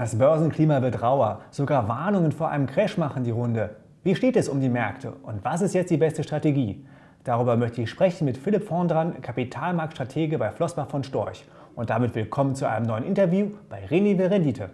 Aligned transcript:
Das 0.00 0.16
Börsenklima 0.16 0.80
wird 0.80 1.02
rauer. 1.02 1.40
Sogar 1.50 1.88
Warnungen 1.88 2.30
vor 2.30 2.50
einem 2.50 2.68
Crash 2.68 2.98
machen 2.98 3.24
die 3.24 3.32
Runde. 3.32 3.74
Wie 4.04 4.14
steht 4.14 4.36
es 4.36 4.48
um 4.48 4.60
die 4.60 4.68
Märkte 4.68 5.10
und 5.24 5.44
was 5.44 5.60
ist 5.60 5.74
jetzt 5.74 5.90
die 5.90 5.96
beste 5.96 6.22
Strategie? 6.22 6.86
Darüber 7.24 7.56
möchte 7.56 7.82
ich 7.82 7.90
sprechen 7.90 8.24
mit 8.24 8.38
Philipp 8.38 8.62
Vorndran, 8.62 9.20
Kapitalmarktstratege 9.20 10.38
bei 10.38 10.52
Flossbach 10.52 10.88
von 10.88 11.02
Storch. 11.02 11.44
Und 11.74 11.90
damit 11.90 12.14
willkommen 12.14 12.54
zu 12.54 12.68
einem 12.68 12.86
neuen 12.86 13.02
Interview 13.02 13.48
bei 13.68 13.84
René 13.86 14.30
Rendite. 14.30 14.70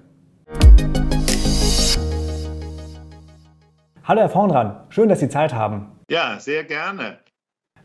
Hallo 4.04 4.20
Herr 4.20 4.28
Vorndran, 4.28 4.76
schön, 4.90 5.08
dass 5.08 5.20
Sie 5.20 5.30
Zeit 5.30 5.54
haben. 5.54 5.86
Ja, 6.10 6.38
sehr 6.38 6.64
gerne. 6.64 7.16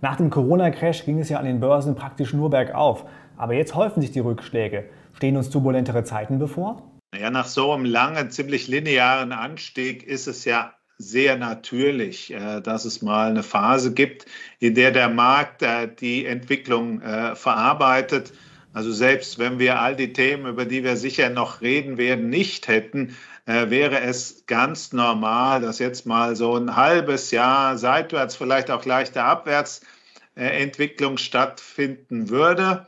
Nach 0.02 0.18
dem 0.18 0.30
Corona-Crash 0.30 1.06
ging 1.06 1.20
es 1.20 1.30
ja 1.30 1.40
an 1.40 1.46
den 1.46 1.62
Börsen 1.62 1.96
praktisch 1.96 2.34
nur 2.34 2.50
bergauf. 2.50 3.06
Aber 3.38 3.54
jetzt 3.54 3.76
häufen 3.76 4.02
sich 4.02 4.12
die 4.12 4.20
Rückschläge. 4.20 4.90
Stehen 5.14 5.38
uns 5.38 5.50
turbulentere 5.50 6.04
Zeiten 6.04 6.38
bevor? 6.38 6.84
Ja, 7.18 7.32
nach 7.32 7.48
so 7.48 7.74
einem 7.74 7.86
langen, 7.86 8.30
ziemlich 8.30 8.68
linearen 8.68 9.32
Anstieg 9.32 10.04
ist 10.04 10.28
es 10.28 10.46
ja 10.46 10.76
sehr 11.00 11.38
natürlich, 11.38 12.32
äh, 12.32 12.62
dass 12.62 12.86
es 12.86 13.02
mal 13.02 13.30
eine 13.30 13.42
Phase 13.42 13.94
gibt, 13.94 14.26
in 14.60 14.76
der 14.76 14.92
der 14.92 15.10
Markt 15.10 15.64
äh, 15.64 15.88
die 15.94 16.26
Entwicklung 16.26 17.02
äh, 17.02 17.36
verarbeitet. 17.36 18.32
Also 18.74 18.92
selbst 18.92 19.40
wenn 19.40 19.58
wir 19.58 19.80
all 19.80 19.96
die 19.96 20.14
Themen, 20.14 20.46
über 20.46 20.66
die 20.66 20.84
wir 20.84 20.98
sicher 20.98 21.30
noch 21.32 21.62
reden 21.62 21.98
werden, 21.98 22.30
nicht 22.30 22.68
hätten, 22.68 23.18
wäre 23.46 24.02
es 24.02 24.46
ganz 24.46 24.94
normal, 24.94 25.62
dass 25.62 25.80
jetzt 25.80 26.06
mal 26.06 26.36
so 26.36 26.56
ein 26.56 26.76
halbes 26.76 27.32
Jahr 27.32 27.80
seitwärts, 27.80 28.36
vielleicht 28.36 28.70
auch 28.70 28.86
leichte 28.86 29.24
Abwärtsentwicklung 29.24 31.18
stattfinden 31.18 32.30
würde 32.30 32.86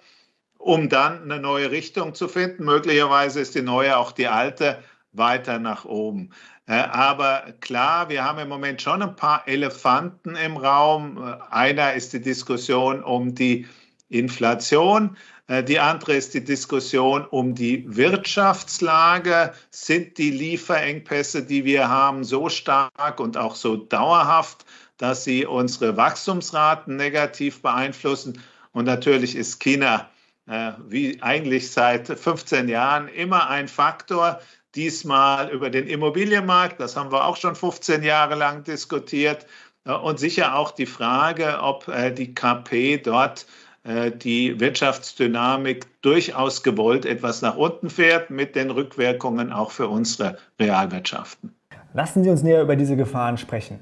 um 0.61 0.89
dann 0.89 1.23
eine 1.23 1.39
neue 1.39 1.71
Richtung 1.71 2.13
zu 2.13 2.27
finden. 2.27 2.65
Möglicherweise 2.65 3.39
ist 3.39 3.55
die 3.55 3.61
neue 3.61 3.97
auch 3.97 4.11
die 4.11 4.27
alte 4.27 4.81
weiter 5.11 5.59
nach 5.59 5.85
oben. 5.85 6.29
Äh, 6.67 6.73
aber 6.73 7.53
klar, 7.59 8.09
wir 8.09 8.23
haben 8.23 8.39
im 8.39 8.47
Moment 8.47 8.81
schon 8.81 9.01
ein 9.01 9.15
paar 9.15 9.47
Elefanten 9.47 10.35
im 10.35 10.57
Raum. 10.57 11.17
Äh, 11.17 11.37
einer 11.53 11.93
ist 11.93 12.13
die 12.13 12.21
Diskussion 12.21 13.03
um 13.03 13.35
die 13.35 13.67
Inflation. 14.09 15.17
Äh, 15.47 15.63
die 15.63 15.79
andere 15.79 16.13
ist 16.13 16.33
die 16.33 16.43
Diskussion 16.43 17.25
um 17.25 17.55
die 17.55 17.83
Wirtschaftslage. 17.87 19.53
Sind 19.71 20.17
die 20.17 20.31
Lieferengpässe, 20.31 21.43
die 21.43 21.65
wir 21.65 21.89
haben, 21.89 22.23
so 22.23 22.49
stark 22.49 23.19
und 23.19 23.35
auch 23.35 23.55
so 23.55 23.77
dauerhaft, 23.77 24.65
dass 24.97 25.23
sie 25.23 25.45
unsere 25.45 25.97
Wachstumsraten 25.97 26.95
negativ 26.95 27.61
beeinflussen? 27.61 28.41
Und 28.71 28.85
natürlich 28.85 29.35
ist 29.35 29.59
China 29.59 30.09
wie 30.45 31.21
eigentlich 31.21 31.71
seit 31.71 32.07
15 32.07 32.67
Jahren 32.67 33.07
immer 33.07 33.49
ein 33.49 33.67
Faktor. 33.67 34.39
Diesmal 34.75 35.49
über 35.49 35.69
den 35.69 35.87
Immobilienmarkt, 35.87 36.79
das 36.79 36.95
haben 36.95 37.11
wir 37.11 37.25
auch 37.25 37.37
schon 37.37 37.55
15 37.55 38.03
Jahre 38.03 38.35
lang 38.35 38.63
diskutiert. 38.63 39.45
Äh, 39.85 39.93
und 39.93 40.19
sicher 40.19 40.55
auch 40.55 40.71
die 40.71 40.85
Frage, 40.85 41.59
ob 41.61 41.87
äh, 41.87 42.11
die 42.11 42.33
KP 42.33 42.97
dort 42.97 43.45
die 43.83 44.59
Wirtschaftsdynamik 44.59 45.87
durchaus 46.03 46.61
gewollt 46.61 47.03
etwas 47.03 47.41
nach 47.41 47.57
unten 47.57 47.89
fährt, 47.89 48.29
mit 48.29 48.55
den 48.55 48.69
Rückwirkungen 48.69 49.51
auch 49.51 49.71
für 49.71 49.87
unsere 49.87 50.37
Realwirtschaften. 50.59 51.55
Lassen 51.93 52.23
Sie 52.23 52.29
uns 52.29 52.43
näher 52.43 52.61
über 52.61 52.75
diese 52.75 52.95
Gefahren 52.95 53.39
sprechen. 53.39 53.79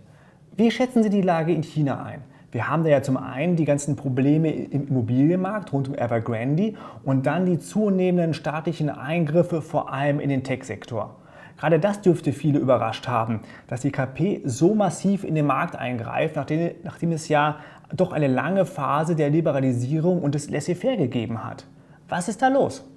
Wie 0.56 0.72
schätzen 0.72 1.04
Sie 1.04 1.10
die 1.10 1.22
Lage 1.22 1.54
in 1.54 1.64
China 1.64 2.02
ein? 2.04 2.24
Wir 2.52 2.68
haben 2.68 2.84
da 2.84 2.90
ja 2.90 3.04
zum 3.04 3.18
einen 3.18 3.56
die 3.56 3.66
ganzen 3.66 3.96
Probleme 3.96 4.52
im 4.52 4.88
Immobilienmarkt 4.88 5.72
rund 5.72 5.88
um 5.88 5.96
Evergrande 5.96 6.74
und 7.04 7.26
dann 7.26 7.46
die 7.46 7.60
zunehmenden 7.60 8.34
staatlichen 8.34 8.90
Eingriffe 8.90 9.62
vor 9.62 9.94
allem 9.94 10.20
in 10.20 10.30
den 10.30 10.44
Tech-Sektor. 10.44 11.16
Gerade 11.58 11.80
das 11.80 12.02
dürfte 12.02 12.32
viele 12.32 12.58
überrascht 12.58 13.08
haben, 13.08 13.42
dass 13.68 13.82
die 13.82 13.92
KP 13.92 14.42
so 14.46 14.74
massiv 14.74 15.24
in 15.24 15.36
den 15.36 15.46
Markt 15.46 15.76
eingreift, 15.76 16.38
nachdem, 16.38 16.72
nachdem 16.84 17.12
es 17.12 17.28
ja 17.28 17.60
doch 17.94 18.14
eine 18.14 18.28
lange 18.28 18.66
Phase 18.66 19.16
der 19.16 19.30
Liberalisierung 19.30 20.22
und 20.22 20.36
des 20.36 20.50
Laissez-faire 20.50 20.98
gegeben 20.98 21.44
hat. 21.44 21.66
Was 22.08 22.30
ist 22.30 22.42
da 22.42 22.48
los? 22.48 22.90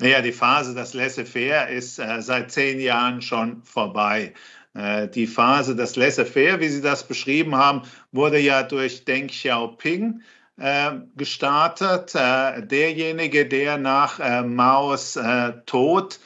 Naja, 0.00 0.22
die 0.22 0.32
Phase 0.32 0.74
des 0.74 0.94
Laissez-faire 0.94 1.68
ist 1.68 1.98
äh, 1.98 2.20
seit 2.20 2.50
zehn 2.50 2.80
Jahren 2.80 3.20
schon 3.22 3.62
vorbei. 3.62 4.32
Äh, 4.74 5.08
die 5.08 5.26
Phase 5.26 5.74
des 5.74 5.96
Laissez-faire, 5.96 6.60
wie 6.60 6.68
Sie 6.68 6.82
das 6.82 7.06
beschrieben 7.06 7.56
haben, 7.56 7.82
wurde 8.12 8.38
ja 8.38 8.62
durch 8.62 9.04
Deng 9.04 9.26
Xiaoping 9.26 10.22
äh, 10.58 10.92
gestartet. 11.16 12.14
Äh, 12.14 12.66
derjenige, 12.66 13.46
der 13.46 13.78
nach 13.78 14.44
Maos 14.44 15.18
Tod 15.66 16.20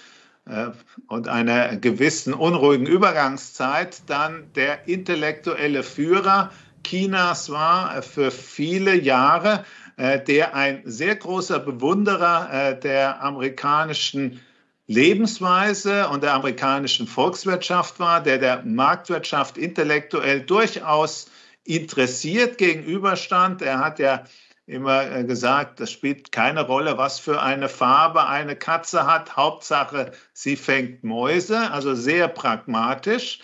und 1.06 1.27
einer 1.27 1.77
gewissen 1.77 2.34
unruhigen 2.34 2.84
Übergangszeit 2.84 4.03
dann 4.09 4.53
der 4.54 4.87
intellektuelle 4.87 5.83
Führer 5.83 6.50
Chinas 6.87 7.49
war 7.49 8.03
für 8.03 8.31
viele 8.31 8.94
Jahre, 8.94 9.65
der 9.97 10.54
ein 10.54 10.83
sehr 10.84 11.16
großer 11.16 11.60
Bewunderer 11.60 12.75
der 12.75 13.22
amerikanischen 13.22 14.43
Lebensweise 14.87 16.09
und 16.09 16.22
der 16.22 16.34
amerikanischen 16.34 17.06
Volkswirtschaft 17.06 17.99
war, 18.00 18.22
der 18.22 18.39
der 18.39 18.62
Marktwirtschaft 18.65 19.56
intellektuell 19.56 20.43
durchaus 20.43 21.31
interessiert 21.65 22.59
gegenüberstand. 22.59 23.62
Er 23.62 23.78
hat 23.78 23.99
ja 23.99 24.25
immer 24.67 25.11
äh, 25.11 25.25
gesagt, 25.25 25.81
das 25.81 25.91
spielt 25.91 26.33
keine 26.33 26.67
Rolle, 26.67 26.99
was 26.99 27.19
für 27.19 27.41
eine 27.43 27.69
Farbe 27.69 28.27
eine 28.27 28.56
Katze 28.56 29.06
hat. 29.06 29.37
Hauptsache, 29.37 30.12
sie 30.33 30.56
fängt 30.56 31.05
Mäuse, 31.05 31.71
also 31.71 31.95
sehr 31.95 32.28
pragmatisch. 32.28 33.41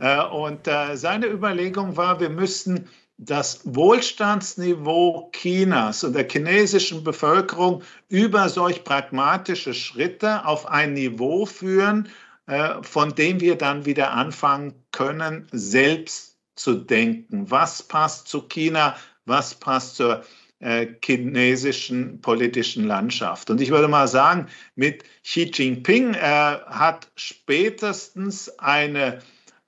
Äh, 0.00 0.22
und 0.24 0.66
äh, 0.66 0.96
seine 0.96 1.26
Überlegung 1.26 1.96
war, 1.96 2.20
wir 2.20 2.30
müssten 2.30 2.88
das 3.18 3.60
Wohlstandsniveau 3.64 5.30
Chinas 5.32 6.04
und 6.04 6.14
der 6.14 6.28
chinesischen 6.28 7.02
Bevölkerung 7.02 7.82
über 8.08 8.48
solch 8.48 8.84
pragmatische 8.84 9.74
Schritte 9.74 10.46
auf 10.46 10.66
ein 10.66 10.92
Niveau 10.92 11.44
führen, 11.44 12.08
äh, 12.46 12.80
von 12.82 13.14
dem 13.16 13.40
wir 13.40 13.56
dann 13.56 13.84
wieder 13.84 14.12
anfangen 14.12 14.72
können, 14.92 15.48
selbst 15.50 16.38
zu 16.54 16.74
denken. 16.74 17.50
Was 17.50 17.82
passt 17.82 18.28
zu 18.28 18.42
China? 18.42 18.96
Was 19.26 19.54
passt 19.54 19.96
zur 19.96 20.24
äh, 20.60 20.86
chinesischen 21.04 22.20
politischen 22.20 22.84
Landschaft? 22.86 23.50
Und 23.50 23.60
ich 23.60 23.70
würde 23.70 23.88
mal 23.88 24.06
sagen, 24.06 24.46
mit 24.76 25.02
Xi 25.24 25.50
Jinping 25.52 26.14
äh, 26.14 26.20
hat 26.20 27.08
spätestens 27.16 28.48
eine 28.60 29.18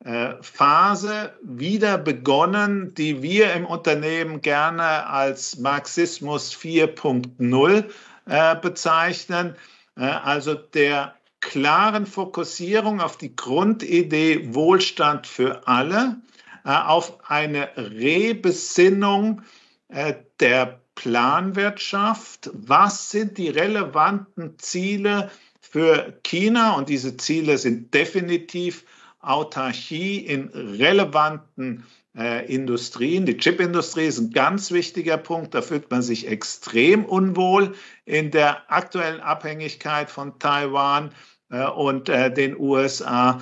Phase 0.03 1.35
wieder 1.43 1.99
begonnen, 1.99 2.95
die 2.95 3.23
wir 3.23 3.53
im 3.53 3.67
Unternehmen 3.67 4.41
gerne 4.41 5.07
als 5.07 5.59
Marxismus 5.59 6.55
4.0 6.55 7.85
äh, 8.25 8.57
bezeichnen. 8.57 9.55
Äh, 9.97 10.05
also 10.05 10.55
der 10.55 11.15
klaren 11.41 12.07
Fokussierung 12.07 13.01
auf 13.01 13.19
die 13.19 13.37
Grundidee 13.37 14.55
Wohlstand 14.55 15.27
für 15.27 15.67
alle, 15.67 16.17
auf 16.63 17.31
eine 17.31 17.71
Rebesinnung 17.79 19.41
der 19.89 20.81
Planwirtschaft. 20.95 22.51
Was 22.53 23.11
sind 23.11 23.39
die 23.39 23.49
relevanten 23.49 24.59
Ziele 24.59 25.31
für 25.63 26.21
China? 26.23 26.75
Und 26.75 26.91
diese 26.91 27.17
Ziele 27.17 27.57
sind 27.57 27.95
definitiv 27.95 28.85
Autarchie 29.21 30.19
in 30.19 30.49
relevanten 30.49 31.85
äh, 32.17 32.53
Industrien. 32.53 33.27
Die 33.27 33.37
Chipindustrie 33.37 34.07
ist 34.07 34.19
ein 34.19 34.31
ganz 34.31 34.73
wichtiger 34.73 35.17
Punkt. 35.17 35.55
Da 35.55 35.63
fühlt 35.63 35.91
man 35.91 36.03
sich 36.03 36.27
extrem 36.27 37.05
unwohl 37.05 37.75
in 38.05 38.31
der 38.31 38.71
aktuellen 38.71 39.21
Abhängigkeit 39.21 40.11
von 40.11 40.39
Taiwan 40.39 41.13
äh, 41.51 41.65
und 41.65 42.09
äh, 42.09 42.33
den 42.33 42.59
USA. 42.59 43.41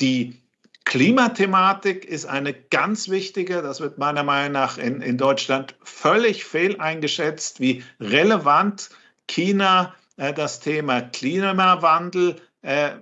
Die 0.00 0.40
Klimathematik 0.84 2.06
ist 2.06 2.24
eine 2.24 2.54
ganz 2.54 3.10
wichtige, 3.10 3.60
das 3.60 3.80
wird 3.80 3.98
meiner 3.98 4.22
Meinung 4.22 4.52
nach 4.52 4.78
in, 4.78 5.02
in 5.02 5.18
Deutschland 5.18 5.74
völlig 5.82 6.44
fehleingeschätzt, 6.44 7.60
wie 7.60 7.84
relevant 8.00 8.88
China 9.26 9.94
äh, 10.16 10.32
das 10.32 10.60
Thema 10.60 11.02
Klimawandel 11.02 12.36
äh, 12.62 12.92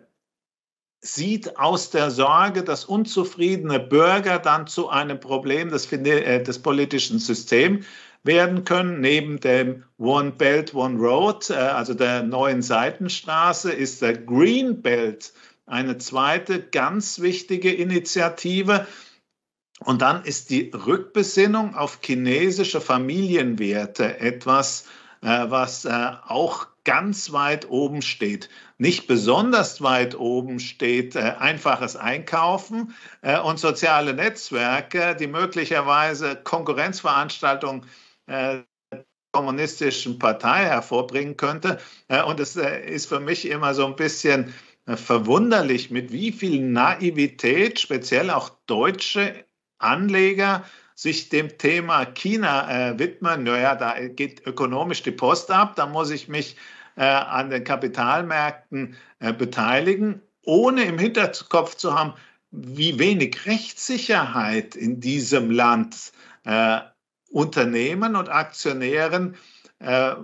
sieht 1.01 1.59
aus 1.59 1.91
der 1.91 2.11
Sorge, 2.11 2.63
dass 2.65 2.85
unzufriedene 2.85 3.81
Bürger 3.81 4.39
dann 4.39 4.67
zu 4.67 4.89
einem 4.89 5.21
Problem 5.21 5.71
des, 5.71 5.91
äh, 5.93 6.43
des 6.43 6.61
politischen 6.61 7.19
Systems 7.19 7.87
werden 8.25 8.65
können. 8.65 9.01
Neben 9.01 9.39
dem 9.39 9.85
One 9.99 10.33
Belt, 10.33 10.75
One 10.75 10.99
Road, 10.99 11.51
äh, 11.51 11.55
also 11.55 11.95
der 11.95 12.23
neuen 12.23 12.63
Seitenstraße, 12.63 13.73
ist 13.73 14.03
der 14.03 14.17
Green 14.17 14.83
Belt 14.83 15.33
eine 15.67 15.99
zweite 15.99 16.61
ganz 16.61 17.21
wichtige 17.21 17.73
Initiative. 17.73 18.87
Und 19.81 20.03
dann 20.03 20.25
ist 20.25 20.51
die 20.51 20.71
Rückbesinnung 20.71 21.75
auf 21.75 21.99
chinesische 22.03 22.81
Familienwerte 22.81 24.21
etwas, 24.21 24.87
was 25.21 25.87
auch 25.87 26.69
ganz 26.87 27.33
weit 27.33 27.69
oben 27.69 28.01
steht. 28.01 28.49
Nicht 28.79 29.09
besonders 29.09 29.83
weit 29.83 30.19
oben 30.19 30.61
steht 30.61 31.17
äh, 31.17 31.35
einfaches 31.39 31.97
Einkaufen 31.97 32.95
äh, 33.21 33.39
und 33.39 33.59
soziale 33.59 34.15
Netzwerke, 34.15 35.15
die 35.17 35.27
möglicherweise 35.27 36.37
Konkurrenzveranstaltungen 36.37 37.85
äh, 38.27 38.61
kommunistischen 39.33 40.19
Partei 40.19 40.65
hervorbringen 40.65 41.37
könnte. 41.37 41.79
Äh, 42.09 42.23
und 42.23 42.41
es 42.41 42.57
äh, 42.57 42.89
ist 42.89 43.07
für 43.07 43.21
mich 43.21 43.49
immer 43.49 43.75
so 43.75 43.85
ein 43.85 43.97
bisschen 43.97 44.55
äh, 44.87 44.97
verwunderlich, 44.97 45.91
mit 45.91 46.13
wie 46.13 46.31
viel 46.31 46.63
Naivität 46.63 47.81
speziell 47.81 48.31
auch 48.31 48.51
deutsche 48.67 49.45
Anleger 49.79 50.65
sich 50.95 51.29
dem 51.29 51.59
Thema 51.59 52.07
China 52.07 52.71
äh, 52.71 52.99
widmen. 52.99 53.43
Naja, 53.43 53.75
da 53.75 53.99
geht 54.07 54.47
ökonomisch 54.47 55.03
die 55.03 55.11
Post 55.11 55.51
ab, 55.51 55.75
da 55.77 55.87
muss 55.87 56.11
ich 56.11 56.29
mich 56.29 56.57
äh, 56.97 57.05
an 57.05 57.51
den 57.51 57.65
Kapitalmärkten 57.65 58.97
äh, 59.21 59.33
beteiligen, 59.33 60.23
ohne 60.45 60.85
im 60.85 60.99
Hinterkopf 60.99 61.77
zu 61.77 61.99
haben, 61.99 62.15
wie 62.51 62.99
wenig 62.99 63.47
Rechtssicherheit 63.47 64.77
in 64.77 65.01
diesem 65.01 65.51
Land 65.51 66.13
äh, 66.45 66.81
Unternehmen 67.31 68.17
und 68.17 68.29
Aktionären 68.29 69.37
äh, 69.79 70.15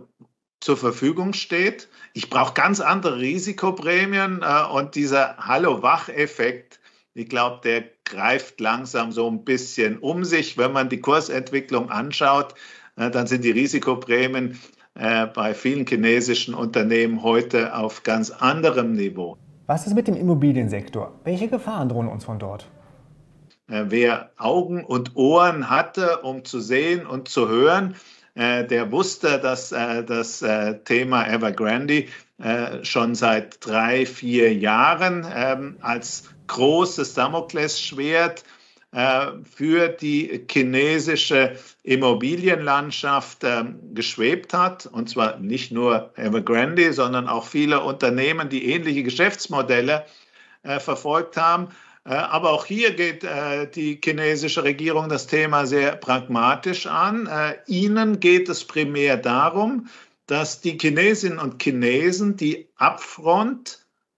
zur 0.61 0.77
Verfügung 0.77 1.35
steht. 1.35 1.89
Ich 2.15 2.31
brauche 2.31 2.55
ganz 2.55 2.81
andere 2.81 3.19
Risikoprämien 3.19 4.43
äh, 4.43 4.65
und 4.73 4.95
dieser 4.95 5.37
Hallo-Wach-Effekt, 5.39 6.81
ich 7.15 7.29
glaube, 7.29 7.61
der 7.63 7.85
greift 8.05 8.61
langsam 8.61 9.13
so 9.13 9.29
ein 9.29 9.45
bisschen 9.45 9.99
um 9.99 10.25
sich. 10.25 10.57
Wenn 10.57 10.73
man 10.73 10.89
die 10.89 11.01
Kursentwicklung 11.01 11.91
anschaut, 11.91 12.55
äh, 12.97 13.11
dann 13.11 13.27
sind 13.27 13.45
die 13.45 13.51
Risikoprämien 13.51 14.59
äh, 14.95 15.27
bei 15.27 15.55
vielen 15.55 15.87
chinesischen 15.87 16.55
Unternehmen 16.55 17.23
heute 17.23 17.75
auf 17.75 18.03
ganz 18.03 18.31
anderem 18.31 18.93
Niveau. 18.93 19.39
Was 19.67 19.87
ist 19.87 19.95
mit 19.95 20.07
dem 20.07 20.17
Immobiliensektor? 20.17 21.19
Welche 21.25 21.49
Gefahren 21.49 21.89
drohen 21.89 22.09
uns 22.09 22.25
von 22.25 22.39
dort? 22.39 22.67
Äh, 23.69 23.85
wer 23.89 24.31
Augen 24.37 24.85
und 24.85 25.17
Ohren 25.17 25.71
hatte, 25.71 26.19
um 26.19 26.45
zu 26.45 26.61
sehen 26.61 27.07
und 27.07 27.29
zu 27.29 27.49
hören, 27.49 27.95
äh, 28.35 28.67
der 28.67 28.93
wusste, 28.93 29.39
dass 29.39 29.71
das 29.71 30.45
Thema 30.85 31.27
Evergrande 31.27 32.07
schon 32.83 33.15
seit 33.15 33.65
drei, 33.65 34.05
vier 34.05 34.53
Jahren 34.53 35.25
ähm, 35.33 35.77
als 35.81 36.25
großes 36.49 37.15
Damoklesschwert 37.15 38.41
äh, 38.41 38.62
für 38.93 39.89
die 39.89 40.45
chinesische 40.51 41.57
Immobilienlandschaft 41.83 43.39
ähm, 43.43 43.79
geschwebt 43.95 44.53
hat. 44.53 44.85
Und 44.85 45.09
zwar 45.09 45.39
nicht 45.39 45.73
nur 45.73 46.13
Evergrande, 46.17 46.93
sondern 46.93 47.27
auch 47.27 47.47
viele 47.47 47.83
Unternehmen, 47.83 48.51
die 48.51 48.71
ähnliche 48.71 49.03
Geschäftsmodelle 49.03 50.05
äh, 50.63 50.79
verfolgt 50.79 51.39
haben. 51.39 51.69
Äh, 52.05 52.11
aber 52.11 52.51
auch 52.51 52.67
hier 52.67 52.93
geht 52.93 53.27
die 53.75 53.99
chinesische 54.05 54.63
Regierung 54.63 55.09
das 55.09 55.27
Thema 55.27 55.65
sehr 55.65 55.93
pragmatisch 55.97 56.87
an. 56.87 57.29
Ihnen 57.67 58.21
geht 58.21 58.49
es 58.51 58.65
primär 58.65 59.17
darum, 59.17 59.89
dass 60.27 60.61
die 60.61 60.77
Chinesinnen 60.79 61.39
und 61.39 61.63
Chinesen 61.63 62.37
die 62.37 62.69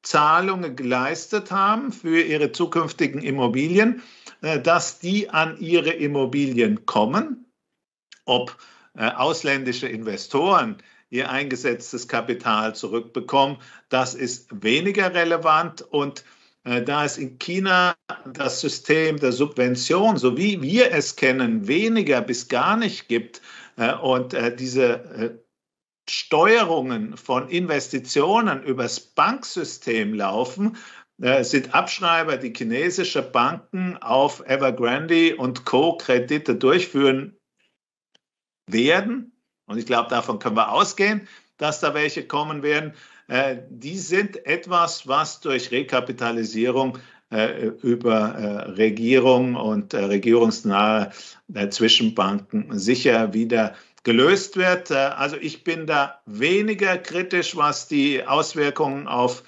Upfront-Zahlungen 0.04 0.76
geleistet 0.76 1.50
haben 1.50 1.92
für 1.92 2.20
ihre 2.20 2.52
zukünftigen 2.52 3.22
Immobilien, 3.22 4.02
äh, 4.42 4.60
dass 4.60 4.98
die 4.98 5.30
an 5.30 5.58
ihre 5.58 5.90
Immobilien 5.90 6.86
kommen, 6.86 7.46
ob 8.26 8.56
äh, 8.96 9.10
ausländische 9.10 9.88
Investoren 9.88 10.76
ihr 11.10 11.30
eingesetztes 11.30 12.08
Kapital 12.08 12.74
zurückbekommen, 12.74 13.58
das 13.88 14.14
ist 14.14 14.62
weniger 14.62 15.14
relevant 15.14 15.82
und 15.82 16.24
äh, 16.64 16.82
da 16.82 17.04
es 17.04 17.18
in 17.18 17.38
China 17.38 17.94
das 18.26 18.60
System 18.60 19.18
der 19.18 19.32
Subvention, 19.32 20.16
so 20.16 20.36
wie 20.36 20.60
wir 20.60 20.92
es 20.92 21.16
kennen, 21.16 21.66
weniger 21.66 22.20
bis 22.20 22.48
gar 22.48 22.76
nicht 22.76 23.08
gibt 23.08 23.40
und 24.02 24.36
diese 24.60 25.40
Steuerungen 26.08 27.16
von 27.16 27.48
Investitionen 27.48 28.62
übers 28.62 29.00
Banksystem 29.00 30.14
laufen, 30.14 30.76
äh, 31.22 31.44
sind 31.44 31.74
Abschreiber, 31.74 32.36
die 32.36 32.52
chinesische 32.54 33.22
Banken 33.22 33.96
auf 33.98 34.44
Evergrande 34.46 35.36
und 35.36 35.64
Co. 35.64 35.96
Kredite 35.96 36.56
durchführen 36.56 37.36
werden. 38.66 39.32
Und 39.66 39.78
ich 39.78 39.86
glaube, 39.86 40.10
davon 40.10 40.38
können 40.38 40.56
wir 40.56 40.72
ausgehen, 40.72 41.28
dass 41.56 41.80
da 41.80 41.94
welche 41.94 42.26
kommen 42.26 42.62
werden. 42.62 42.94
Äh, 43.28 43.58
die 43.70 43.96
sind 43.96 44.44
etwas, 44.44 45.06
was 45.06 45.40
durch 45.40 45.70
Rekapitalisierung 45.70 46.98
äh, 47.30 47.68
über 47.82 48.74
Regierung 48.76 49.54
und 49.54 49.94
regierungsnahe 49.94 51.10
Zwischenbanken 51.70 52.78
sicher 52.78 53.32
wieder 53.32 53.74
gelöst 54.04 54.56
wird. 54.56 54.92
Also 54.92 55.36
ich 55.36 55.64
bin 55.64 55.86
da 55.86 56.20
weniger 56.26 56.96
kritisch, 56.98 57.56
was 57.56 57.88
die 57.88 58.24
Auswirkungen 58.26 59.08
auf 59.08 59.42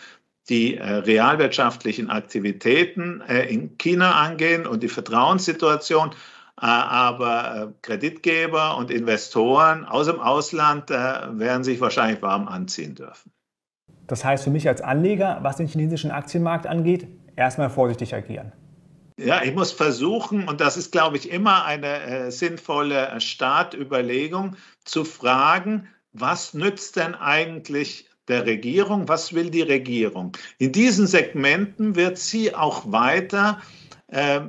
die 0.48 0.76
äh, 0.76 0.84
realwirtschaftlichen 0.84 2.10
Aktivitäten 2.10 3.20
äh, 3.28 3.44
in 3.46 3.76
China 3.78 4.12
angehen 4.12 4.66
und 4.66 4.82
die 4.82 4.88
Vertrauenssituation. 4.88 6.10
Äh, 6.10 6.66
aber 6.66 7.74
Kreditgeber 7.82 8.76
und 8.76 8.90
Investoren 8.90 9.84
aus 9.84 10.06
dem 10.06 10.20
Ausland 10.20 10.90
werden 10.90 11.64
sich 11.64 11.80
wahrscheinlich 11.80 12.22
warm 12.22 12.48
anziehen 12.48 12.94
dürfen. 12.94 13.32
Das 14.06 14.24
heißt 14.24 14.44
für 14.44 14.50
mich 14.50 14.68
als 14.68 14.80
Anleger, 14.80 15.40
was 15.42 15.56
den 15.56 15.66
chinesischen 15.66 16.12
Aktienmarkt 16.12 16.66
angeht, 16.66 17.08
erstmal 17.34 17.70
vorsichtig 17.70 18.14
agieren. 18.14 18.52
Ja, 19.18 19.42
ich 19.42 19.54
muss 19.54 19.72
versuchen, 19.72 20.46
und 20.46 20.60
das 20.60 20.76
ist, 20.76 20.92
glaube 20.92 21.16
ich, 21.16 21.30
immer 21.30 21.64
eine 21.64 22.02
äh, 22.02 22.30
sinnvolle 22.30 23.18
Startüberlegung, 23.20 24.56
zu 24.84 25.04
fragen, 25.04 25.88
was 26.12 26.52
nützt 26.54 26.96
denn 26.96 27.14
eigentlich 27.14 28.08
der 28.28 28.44
Regierung. 28.46 29.08
Was 29.08 29.32
will 29.32 29.50
die 29.50 29.62
Regierung? 29.62 30.32
In 30.58 30.72
diesen 30.72 31.06
Segmenten 31.06 31.96
wird 31.96 32.18
sie 32.18 32.54
auch 32.54 32.90
weiter 32.92 33.60
äh, 34.08 34.40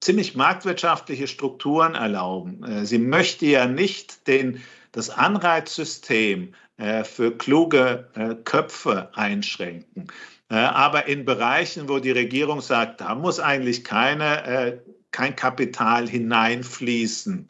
ziemlich 0.00 0.36
marktwirtschaftliche 0.36 1.26
Strukturen 1.26 1.94
erlauben. 1.94 2.62
Äh, 2.62 2.86
sie 2.86 2.98
möchte 2.98 3.46
ja 3.46 3.66
nicht 3.66 4.28
den, 4.28 4.62
das 4.92 5.10
Anreizsystem 5.10 6.54
äh, 6.76 7.04
für 7.04 7.36
kluge 7.36 8.08
äh, 8.14 8.34
Köpfe 8.34 9.10
einschränken. 9.14 10.08
Äh, 10.48 10.56
aber 10.56 11.08
in 11.08 11.24
Bereichen, 11.24 11.88
wo 11.88 11.98
die 11.98 12.12
Regierung 12.12 12.60
sagt, 12.60 13.00
da 13.00 13.14
muss 13.14 13.40
eigentlich 13.40 13.82
keine, 13.82 14.44
äh, 14.44 14.78
kein 15.10 15.34
Kapital 15.34 16.08
hineinfließen, 16.08 17.48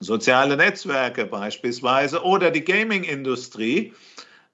soziale 0.00 0.56
Netzwerke 0.56 1.26
beispielsweise 1.26 2.24
oder 2.24 2.50
die 2.50 2.64
Gaming-Industrie, 2.64 3.92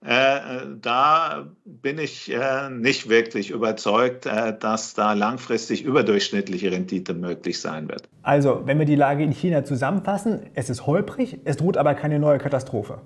äh, 0.05 0.41
da 0.81 1.49
bin 1.65 1.99
ich 1.99 2.31
nicht 2.71 3.09
wirklich 3.09 3.51
überzeugt, 3.51 4.27
dass 4.27 4.95
da 4.95 5.15
langfristig 5.15 5.83
überdurchschnittliche 5.83 6.71
Rendite 6.71 7.15
möglich 7.15 7.61
sein 7.61 7.89
wird. 7.89 8.09
Also, 8.23 8.63
wenn 8.67 8.79
wir 8.79 8.87
die 8.87 8.95
Lage 8.95 9.25
in 9.25 9.33
China 9.33 9.65
zusammenfassen, 9.65 10.51
es 10.55 10.71
ist 10.71 10.87
holprig, 10.87 11.39
es 11.45 11.57
droht 11.57 11.77
aber 11.77 11.95
keine 11.95 12.21
neue 12.21 12.39
Katastrophe. 12.39 13.01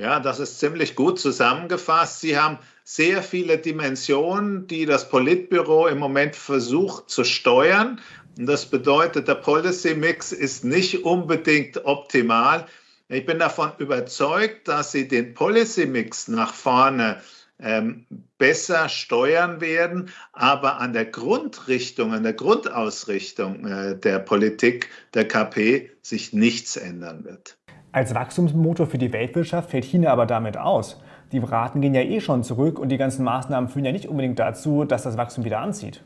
Ja, 0.00 0.20
das 0.20 0.38
ist 0.38 0.60
ziemlich 0.60 0.94
gut 0.94 1.18
zusammengefasst. 1.18 2.20
Sie 2.20 2.38
haben 2.38 2.58
sehr 2.90 3.22
viele 3.22 3.58
Dimensionen, 3.58 4.66
die 4.66 4.86
das 4.86 5.10
Politbüro 5.10 5.88
im 5.88 5.98
Moment 5.98 6.34
versucht 6.34 7.10
zu 7.10 7.22
steuern. 7.22 8.00
Und 8.38 8.46
das 8.46 8.64
bedeutet, 8.64 9.28
der 9.28 9.34
Policy 9.34 9.94
Mix 9.94 10.32
ist 10.32 10.64
nicht 10.64 11.04
unbedingt 11.04 11.84
optimal. 11.84 12.64
Ich 13.08 13.26
bin 13.26 13.40
davon 13.40 13.72
überzeugt, 13.76 14.68
dass 14.68 14.92
sie 14.92 15.06
den 15.06 15.34
Policy 15.34 15.84
Mix 15.84 16.28
nach 16.28 16.54
vorne 16.54 17.20
ähm, 17.60 18.06
besser 18.38 18.88
steuern 18.88 19.60
werden, 19.60 20.08
aber 20.32 20.80
an 20.80 20.94
der 20.94 21.04
Grundrichtung, 21.04 22.14
an 22.14 22.22
der 22.22 22.32
Grundausrichtung 22.32 23.66
äh, 23.66 23.98
der 23.98 24.18
Politik 24.18 24.88
der 25.12 25.28
KP 25.28 25.90
sich 26.00 26.32
nichts 26.32 26.78
ändern 26.78 27.22
wird. 27.24 27.58
Als 27.92 28.14
Wachstumsmotor 28.14 28.86
für 28.86 28.98
die 28.98 29.12
Weltwirtschaft 29.12 29.72
fällt 29.72 29.84
China 29.84 30.10
aber 30.10 30.24
damit 30.24 30.56
aus. 30.56 30.98
Die 31.32 31.38
Raten 31.38 31.80
gehen 31.80 31.94
ja 31.94 32.02
eh 32.02 32.20
schon 32.20 32.42
zurück 32.42 32.78
und 32.78 32.88
die 32.88 32.96
ganzen 32.96 33.24
Maßnahmen 33.24 33.68
führen 33.68 33.84
ja 33.84 33.92
nicht 33.92 34.08
unbedingt 34.08 34.38
dazu, 34.38 34.84
dass 34.84 35.02
das 35.02 35.16
Wachstum 35.16 35.44
wieder 35.44 35.60
anzieht. 35.60 36.02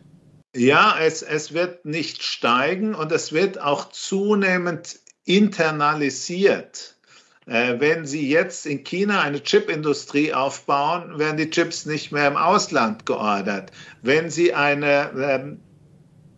Ja, 0.55 0.97
es, 1.01 1.23
es 1.23 1.55
wird 1.55 1.85
nicht 1.85 2.23
steigen 2.23 2.95
und 2.95 3.11
es 3.13 3.33
wird 3.33 3.61
auch 3.61 3.89
zunehmend 3.91 4.99
internalisiert. 5.25 6.97
Äh, 7.47 7.81
wenn 7.81 8.05
Sie 8.05 8.29
jetzt 8.29 8.67
in 8.67 8.85
China 8.85 9.23
eine 9.23 9.43
Chipindustrie 9.43 10.35
aufbauen, 10.35 11.19
werden 11.19 11.37
die 11.37 11.51
Chips 11.51 11.87
nicht 11.87 12.13
mehr 12.13 12.29
im 12.29 12.37
Ausland 12.37 13.07
geordert. 13.07 13.73
Wenn 14.03 14.31
Sie 14.31 14.53
eine 14.55 15.11
ähm, 15.17 15.61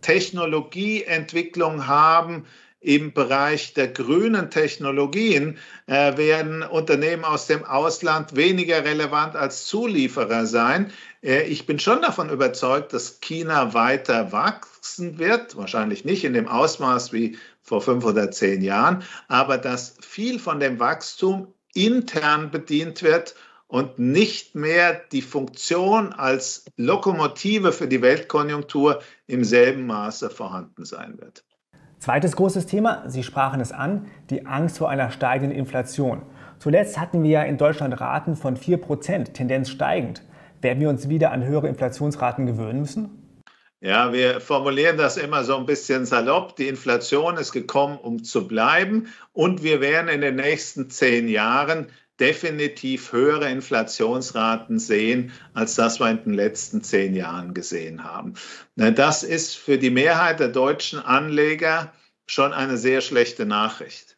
Technologieentwicklung 0.01 1.87
haben 1.87 2.45
im 2.85 3.13
Bereich 3.13 3.73
der 3.73 3.87
grünen 3.87 4.51
Technologien 4.51 5.57
äh, 5.87 6.17
werden 6.17 6.61
Unternehmen 6.61 7.25
aus 7.25 7.47
dem 7.47 7.63
Ausland 7.63 8.35
weniger 8.35 8.85
relevant 8.85 9.35
als 9.35 9.65
Zulieferer 9.65 10.45
sein. 10.45 10.91
Äh, 11.23 11.43
ich 11.47 11.65
bin 11.65 11.79
schon 11.79 12.03
davon 12.03 12.29
überzeugt, 12.29 12.93
dass 12.93 13.19
China 13.21 13.73
weiter 13.73 14.31
wachsen 14.31 15.17
wird, 15.17 15.57
wahrscheinlich 15.57 16.05
nicht 16.05 16.23
in 16.23 16.33
dem 16.33 16.47
Ausmaß 16.47 17.11
wie 17.11 17.37
vor 17.63 17.81
fünf 17.81 18.05
oder 18.05 18.29
zehn 18.29 18.61
Jahren, 18.61 19.01
aber 19.27 19.57
dass 19.57 19.97
viel 19.99 20.37
von 20.37 20.59
dem 20.59 20.79
Wachstum 20.79 21.51
intern 21.73 22.51
bedient 22.51 23.01
wird 23.01 23.33
und 23.65 23.97
nicht 23.97 24.53
mehr 24.53 25.01
die 25.11 25.23
Funktion 25.23 26.13
als 26.13 26.65
Lokomotive 26.77 27.71
für 27.71 27.87
die 27.87 28.03
Weltkonjunktur 28.03 29.01
im 29.25 29.43
selben 29.43 29.87
Maße 29.87 30.29
vorhanden 30.29 30.85
sein 30.85 31.19
wird. 31.19 31.43
Zweites 31.99 32.35
großes 32.35 32.65
Thema, 32.65 33.03
Sie 33.07 33.23
sprachen 33.23 33.61
es 33.61 33.71
an, 33.71 34.07
die 34.29 34.45
Angst 34.45 34.77
vor 34.77 34.89
einer 34.89 35.11
steigenden 35.11 35.57
Inflation. 35.57 36.21
Zuletzt 36.59 36.99
hatten 36.99 37.23
wir 37.23 37.29
ja 37.29 37.43
in 37.43 37.57
Deutschland 37.57 37.99
Raten 37.99 38.35
von 38.35 38.57
4%, 38.57 39.33
Tendenz 39.33 39.69
steigend. 39.69 40.23
Werden 40.61 40.79
wir 40.79 40.89
uns 40.89 41.09
wieder 41.09 41.31
an 41.31 41.43
höhere 41.43 41.67
Inflationsraten 41.67 42.45
gewöhnen 42.45 42.79
müssen? 42.79 43.25
Ja, 43.81 44.13
wir 44.13 44.41
formulieren 44.41 44.97
das 44.97 45.17
immer 45.17 45.43
so 45.43 45.57
ein 45.57 45.65
bisschen 45.65 46.05
salopp. 46.05 46.55
Die 46.55 46.67
Inflation 46.67 47.37
ist 47.37 47.51
gekommen, 47.51 47.99
um 48.01 48.23
zu 48.23 48.47
bleiben. 48.47 49.13
Und 49.31 49.63
wir 49.63 49.81
werden 49.81 50.07
in 50.07 50.21
den 50.21 50.35
nächsten 50.35 50.89
zehn 50.89 51.27
Jahren 51.27 51.87
definitiv 52.19 53.11
höhere 53.11 53.49
Inflationsraten 53.49 54.79
sehen, 54.79 55.31
als 55.53 55.75
das 55.75 55.99
wir 55.99 56.09
in 56.09 56.23
den 56.23 56.33
letzten 56.33 56.83
zehn 56.83 57.13
Jahren 57.13 57.53
gesehen 57.53 58.03
haben. 58.03 58.35
Das 58.75 59.23
ist 59.23 59.55
für 59.55 59.77
die 59.77 59.89
Mehrheit 59.89 60.39
der 60.39 60.47
deutschen 60.47 60.99
Anleger 60.99 61.91
schon 62.27 62.53
eine 62.53 62.77
sehr 62.77 63.01
schlechte 63.01 63.45
Nachricht, 63.45 64.15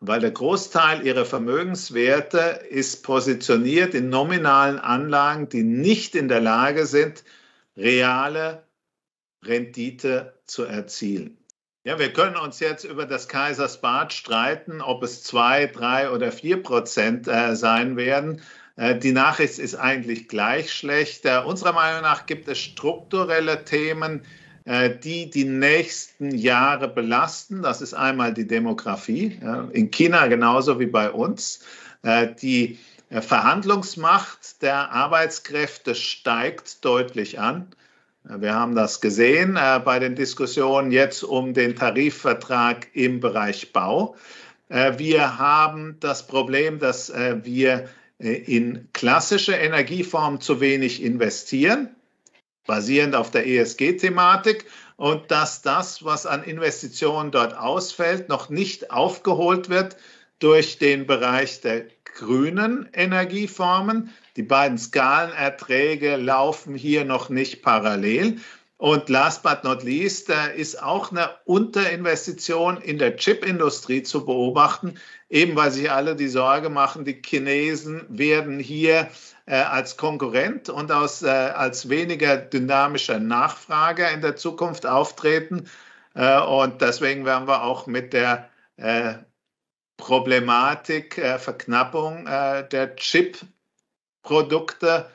weil 0.00 0.20
der 0.20 0.30
Großteil 0.30 1.06
ihrer 1.06 1.24
Vermögenswerte 1.24 2.60
ist 2.70 3.02
positioniert 3.02 3.94
in 3.94 4.08
nominalen 4.08 4.78
Anlagen, 4.78 5.48
die 5.48 5.62
nicht 5.62 6.14
in 6.14 6.28
der 6.28 6.40
Lage 6.40 6.86
sind, 6.86 7.24
reale 7.76 8.64
Rendite 9.42 10.34
zu 10.46 10.64
erzielen. 10.64 11.38
Ja, 11.86 11.98
wir 11.98 12.14
können 12.14 12.36
uns 12.36 12.60
jetzt 12.60 12.84
über 12.84 13.04
das 13.04 13.28
Kaisersbad 13.28 14.10
streiten, 14.10 14.80
ob 14.80 15.02
es 15.02 15.22
zwei, 15.22 15.66
drei 15.66 16.10
oder 16.10 16.32
vier 16.32 16.62
Prozent 16.62 17.28
äh, 17.28 17.54
sein 17.54 17.98
werden. 17.98 18.40
Äh, 18.76 18.98
die 18.98 19.12
Nachricht 19.12 19.58
ist 19.58 19.74
eigentlich 19.74 20.28
gleich 20.28 20.72
schlecht. 20.72 21.26
Äh, 21.26 21.42
unserer 21.44 21.74
Meinung 21.74 22.00
nach 22.00 22.24
gibt 22.24 22.48
es 22.48 22.58
strukturelle 22.58 23.66
Themen, 23.66 24.22
äh, 24.64 24.96
die 24.96 25.28
die 25.28 25.44
nächsten 25.44 26.34
Jahre 26.34 26.88
belasten. 26.88 27.60
Das 27.60 27.82
ist 27.82 27.92
einmal 27.92 28.32
die 28.32 28.46
Demografie, 28.46 29.38
in 29.72 29.90
China 29.90 30.26
genauso 30.28 30.80
wie 30.80 30.86
bei 30.86 31.10
uns. 31.10 31.60
Äh, 32.02 32.28
die 32.40 32.78
Verhandlungsmacht 33.10 34.62
der 34.62 34.90
Arbeitskräfte 34.90 35.94
steigt 35.94 36.82
deutlich 36.82 37.38
an. 37.38 37.68
Wir 38.26 38.54
haben 38.54 38.74
das 38.74 39.02
gesehen 39.02 39.56
äh, 39.56 39.80
bei 39.84 39.98
den 39.98 40.14
Diskussionen 40.14 40.90
jetzt 40.90 41.22
um 41.22 41.52
den 41.52 41.76
Tarifvertrag 41.76 42.88
im 42.94 43.20
Bereich 43.20 43.72
Bau. 43.72 44.16
Äh, 44.70 44.98
wir 44.98 45.38
haben 45.38 45.98
das 46.00 46.26
Problem, 46.26 46.78
dass 46.78 47.10
äh, 47.10 47.44
wir 47.44 47.88
äh, 48.18 48.32
in 48.32 48.88
klassische 48.94 49.52
Energieformen 49.52 50.40
zu 50.40 50.60
wenig 50.60 51.02
investieren, 51.02 51.94
basierend 52.66 53.14
auf 53.14 53.30
der 53.30 53.46
ESG-Thematik, 53.46 54.64
und 54.96 55.30
dass 55.30 55.60
das, 55.60 56.04
was 56.04 56.24
an 56.24 56.44
Investitionen 56.44 57.30
dort 57.30 57.54
ausfällt, 57.54 58.28
noch 58.28 58.48
nicht 58.48 58.90
aufgeholt 58.90 59.68
wird 59.68 59.96
durch 60.38 60.78
den 60.78 61.06
Bereich 61.06 61.60
der 61.60 61.88
grünen 62.14 62.88
Energieformen. 62.92 64.10
Die 64.36 64.42
beiden 64.42 64.78
Skalenerträge 64.78 66.16
laufen 66.16 66.74
hier 66.74 67.04
noch 67.04 67.28
nicht 67.28 67.62
parallel. 67.62 68.38
Und 68.76 69.08
last 69.08 69.42
but 69.42 69.62
not 69.62 69.82
least 69.82 70.30
äh, 70.30 70.56
ist 70.56 70.82
auch 70.82 71.10
eine 71.10 71.30
Unterinvestition 71.44 72.76
in 72.78 72.98
der 72.98 73.16
Chipindustrie 73.16 74.02
zu 74.02 74.26
beobachten, 74.26 74.96
eben 75.30 75.54
weil 75.56 75.70
sich 75.70 75.90
alle 75.90 76.16
die 76.16 76.28
Sorge 76.28 76.68
machen, 76.68 77.04
die 77.04 77.22
Chinesen 77.24 78.04
werden 78.08 78.58
hier 78.58 79.08
äh, 79.46 79.54
als 79.54 79.96
Konkurrent 79.96 80.68
und 80.68 80.90
aus, 80.90 81.22
äh, 81.22 81.28
als 81.28 81.88
weniger 81.88 82.36
dynamischer 82.36 83.20
Nachfrager 83.20 84.10
in 84.10 84.20
der 84.20 84.36
Zukunft 84.36 84.86
auftreten. 84.86 85.68
Und 86.14 86.80
deswegen 86.80 87.24
werden 87.24 87.48
wir 87.48 87.64
auch 87.64 87.88
mit 87.88 88.12
der 88.12 88.48
Problematik 89.96 91.18
äh, 91.18 91.38
Verknappung 91.38 92.26
äh, 92.26 92.68
der 92.68 92.96
Chip-Produkte 92.96 95.06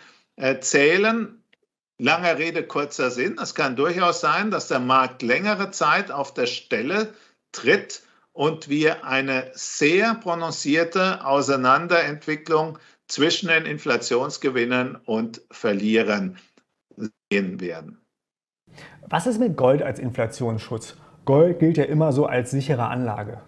zählen. 0.60 1.42
Langer 1.98 2.38
Rede, 2.38 2.64
kurzer 2.64 3.10
Sinn. 3.10 3.38
Es 3.42 3.56
kann 3.56 3.76
durchaus 3.76 4.20
sein, 4.20 4.52
dass 4.52 4.68
der 4.68 4.80
Markt 4.80 5.22
längere 5.22 5.72
Zeit 5.72 6.12
auf 6.12 6.34
der 6.34 6.46
Stelle 6.46 7.14
tritt 7.54 8.04
und 8.34 8.68
wir 8.68 9.06
eine 9.06 9.50
sehr 9.54 10.16
prononcierte 10.16 11.26
Auseinanderentwicklung 11.26 12.78
zwischen 13.08 13.48
den 13.48 13.66
Inflationsgewinnern 13.66 14.98
und 15.06 15.42
Verlierern 15.52 16.38
sehen 17.32 17.62
werden. 17.62 18.02
Was 19.08 19.28
ist 19.28 19.40
mit 19.40 19.56
Gold 19.56 19.82
als 19.82 20.00
Inflationsschutz? 20.00 20.98
Gold 21.24 21.60
gilt 21.60 21.78
ja 21.78 21.86
immer 21.86 22.12
so 22.12 22.26
als 22.26 22.52
sichere 22.52 22.88
Anlage. 22.88 23.42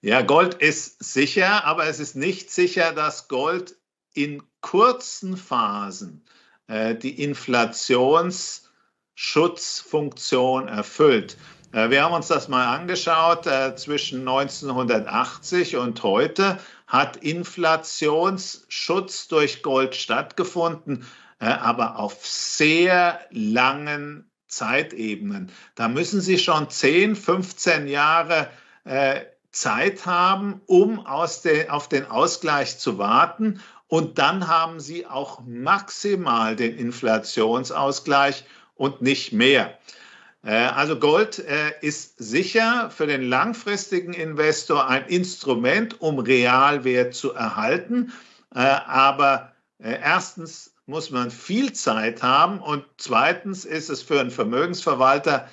Ja, 0.00 0.22
Gold 0.22 0.54
ist 0.54 1.02
sicher, 1.02 1.64
aber 1.64 1.86
es 1.86 2.00
ist 2.00 2.14
nicht 2.16 2.50
sicher, 2.50 2.92
dass 2.92 3.28
Gold 3.28 3.76
in 4.14 4.42
kurzen 4.64 5.36
Phasen 5.36 6.24
äh, 6.66 6.94
die 6.94 7.22
Inflationsrate 7.22 8.64
Schutzfunktion 9.14 10.68
erfüllt. 10.68 11.36
Äh, 11.72 11.90
wir 11.90 12.02
haben 12.02 12.14
uns 12.14 12.28
das 12.28 12.48
mal 12.48 12.74
angeschaut. 12.76 13.46
Äh, 13.46 13.76
zwischen 13.76 14.20
1980 14.20 15.76
und 15.76 16.02
heute 16.02 16.58
hat 16.86 17.18
Inflationsschutz 17.18 19.28
durch 19.28 19.62
Gold 19.62 19.94
stattgefunden, 19.94 21.06
äh, 21.40 21.46
aber 21.46 21.98
auf 21.98 22.24
sehr 22.26 23.20
langen 23.30 24.30
Zeitebenen. 24.48 25.52
Da 25.74 25.88
müssen 25.88 26.20
Sie 26.20 26.38
schon 26.38 26.70
10, 26.70 27.16
15 27.16 27.88
Jahre 27.88 28.48
Zeit 29.50 30.04
haben, 30.04 30.60
um 30.66 31.06
aus 31.06 31.40
de, 31.40 31.70
auf 31.70 31.88
den 31.88 32.04
Ausgleich 32.04 32.78
zu 32.78 32.98
warten. 32.98 33.62
Und 33.94 34.18
dann 34.18 34.48
haben 34.48 34.80
Sie 34.80 35.06
auch 35.06 35.42
maximal 35.46 36.56
den 36.56 36.76
Inflationsausgleich 36.76 38.42
und 38.74 39.02
nicht 39.02 39.32
mehr. 39.32 39.78
Äh, 40.42 40.50
also 40.50 40.98
Gold 40.98 41.38
äh, 41.38 41.70
ist 41.80 42.18
sicher 42.18 42.90
für 42.90 43.06
den 43.06 43.22
langfristigen 43.22 44.12
Investor 44.12 44.88
ein 44.88 45.06
Instrument, 45.06 46.00
um 46.00 46.18
Realwert 46.18 47.14
zu 47.14 47.34
erhalten. 47.34 48.12
Äh, 48.52 48.58
aber 48.58 49.52
erstens 49.78 50.74
muss 50.86 51.12
man 51.12 51.30
viel 51.30 51.72
Zeit 51.72 52.20
haben 52.20 52.58
und 52.58 52.84
zweitens 52.96 53.64
ist 53.64 53.90
es 53.90 54.02
für 54.02 54.18
einen 54.18 54.32
Vermögensverwalter 54.32 55.48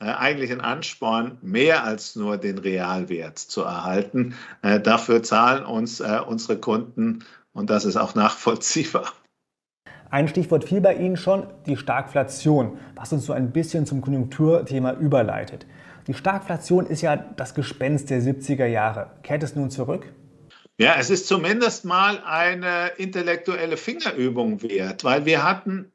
eigentlich 0.00 0.52
ein 0.52 0.60
Ansporn, 0.60 1.38
mehr 1.40 1.84
als 1.84 2.14
nur 2.14 2.36
den 2.36 2.58
Realwert 2.58 3.38
zu 3.38 3.62
erhalten. 3.62 4.34
Dafür 4.60 5.22
zahlen 5.22 5.64
uns 5.64 6.02
unsere 6.02 6.58
Kunden 6.58 7.24
und 7.56 7.70
das 7.70 7.84
ist 7.84 7.96
auch 7.96 8.14
nachvollziehbar. 8.14 9.12
Ein 10.10 10.28
Stichwort 10.28 10.64
fiel 10.64 10.80
bei 10.80 10.94
Ihnen 10.94 11.16
schon, 11.16 11.46
die 11.66 11.76
Starkflation, 11.76 12.78
was 12.94 13.12
uns 13.12 13.24
so 13.24 13.32
ein 13.32 13.50
bisschen 13.50 13.86
zum 13.86 14.02
Konjunkturthema 14.02 14.92
überleitet. 14.92 15.66
Die 16.06 16.14
Starkflation 16.14 16.86
ist 16.86 17.02
ja 17.02 17.16
das 17.16 17.54
Gespenst 17.54 18.10
der 18.10 18.20
70er 18.20 18.66
Jahre. 18.66 19.10
Kehrt 19.22 19.42
es 19.42 19.56
nun 19.56 19.70
zurück? 19.70 20.12
Ja, 20.78 20.94
es 20.98 21.10
ist 21.10 21.26
zumindest 21.26 21.84
mal 21.84 22.22
eine 22.24 22.88
intellektuelle 22.98 23.76
Fingerübung 23.76 24.62
wert, 24.62 25.02
weil 25.02 25.24
wir 25.24 25.42
hatten 25.42 25.90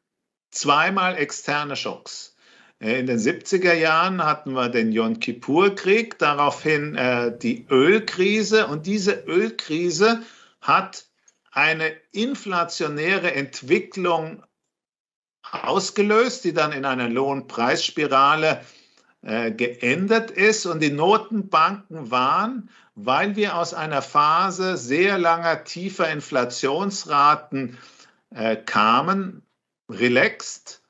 zweimal 0.50 1.15
externe 1.18 1.75
Schocks. 1.75 2.36
Äh, 2.80 3.00
in 3.00 3.06
den 3.06 3.20
70er 3.20 3.74
Jahren 3.74 4.25
hatten 4.25 4.53
wir 4.53 4.68
den 4.70 4.91
Yom 4.91 5.20
Kippur-Krieg, 5.20 6.18
daraufhin 6.18 6.96
äh, 6.96 7.38
die 7.38 7.68
Ölkrise 7.70 8.68
und 8.68 8.88
diese 8.88 9.13
Ölkrise 9.27 10.24
hat 10.60 11.06
eine 11.51 11.91
inflationäre 12.12 13.34
Entwicklung 13.34 14.43
ausgelöst, 15.51 16.46
die 16.46 16.53
dann 16.53 16.72
in 16.72 16.86
einer 16.86 17.10
Lohnpreisspirale 17.10 18.62
äh, 19.22 19.51
geendet 19.51 20.31
ist. 20.31 20.65
Und 20.65 20.79
die 20.79 20.91
Notenbanken 20.91 22.10
waren, 22.10 22.70
weil 22.96 23.36
wir 23.36 23.58
aus 23.58 23.74
einer 23.74 24.01
Phase 24.01 24.77
sehr 24.77 25.17
langer 25.17 25.63
tiefer 25.63 26.10
Inflationsraten 26.10 27.77
äh, 28.34 28.55
kamen, 28.55 29.43
relaxed 29.89 30.81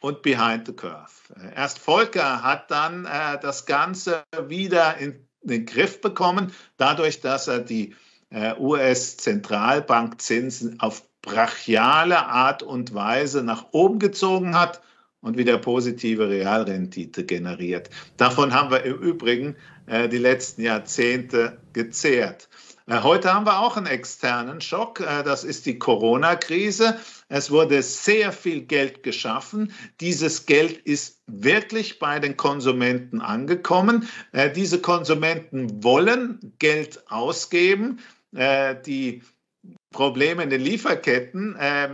und 0.00 0.22
behind 0.22 0.66
the 0.66 0.72
curve. 0.72 1.10
Erst 1.54 1.78
Volcker 1.80 2.42
hat 2.42 2.70
dann 2.70 3.04
äh, 3.04 3.38
das 3.40 3.66
Ganze 3.66 4.24
wieder 4.46 4.96
in 4.96 5.28
den 5.42 5.66
Griff 5.66 6.00
bekommen, 6.00 6.52
dadurch, 6.78 7.20
dass 7.20 7.48
er 7.48 7.58
die 7.60 7.90
äh, 7.90 7.94
US-Zentralbankzinsen 8.30 10.80
auf 10.80 11.02
brachiale 11.22 12.26
Art 12.26 12.62
und 12.62 12.94
Weise 12.94 13.42
nach 13.42 13.66
oben 13.72 13.98
gezogen 13.98 14.58
hat 14.58 14.80
und 15.20 15.36
wieder 15.36 15.58
positive 15.58 16.28
Realrendite 16.28 17.24
generiert. 17.24 17.90
Davon 18.16 18.54
haben 18.54 18.70
wir 18.70 18.84
im 18.84 18.98
Übrigen 18.98 19.56
äh, 19.86 20.08
die 20.08 20.18
letzten 20.18 20.62
Jahrzehnte 20.62 21.58
gezehrt. 21.72 22.48
Äh, 22.86 23.02
heute 23.02 23.34
haben 23.34 23.46
wir 23.46 23.60
auch 23.60 23.76
einen 23.76 23.86
externen 23.86 24.60
Schock. 24.60 25.00
Äh, 25.00 25.22
das 25.22 25.44
ist 25.44 25.66
die 25.66 25.78
Corona-Krise. 25.78 26.98
Es 27.28 27.50
wurde 27.50 27.82
sehr 27.82 28.32
viel 28.32 28.62
Geld 28.62 29.02
geschaffen. 29.02 29.72
Dieses 30.00 30.46
Geld 30.46 30.78
ist 30.78 31.20
wirklich 31.26 31.98
bei 31.98 32.20
den 32.20 32.36
Konsumenten 32.36 33.20
angekommen. 33.20 34.08
Äh, 34.32 34.50
diese 34.50 34.80
Konsumenten 34.80 35.82
wollen 35.82 36.54
Geld 36.58 37.02
ausgeben. 37.10 37.98
Äh, 38.34 38.76
die 38.84 39.22
Probleme 39.90 40.42
in 40.42 40.50
den 40.50 40.60
Lieferketten 40.60 41.56
äh, 41.56 41.88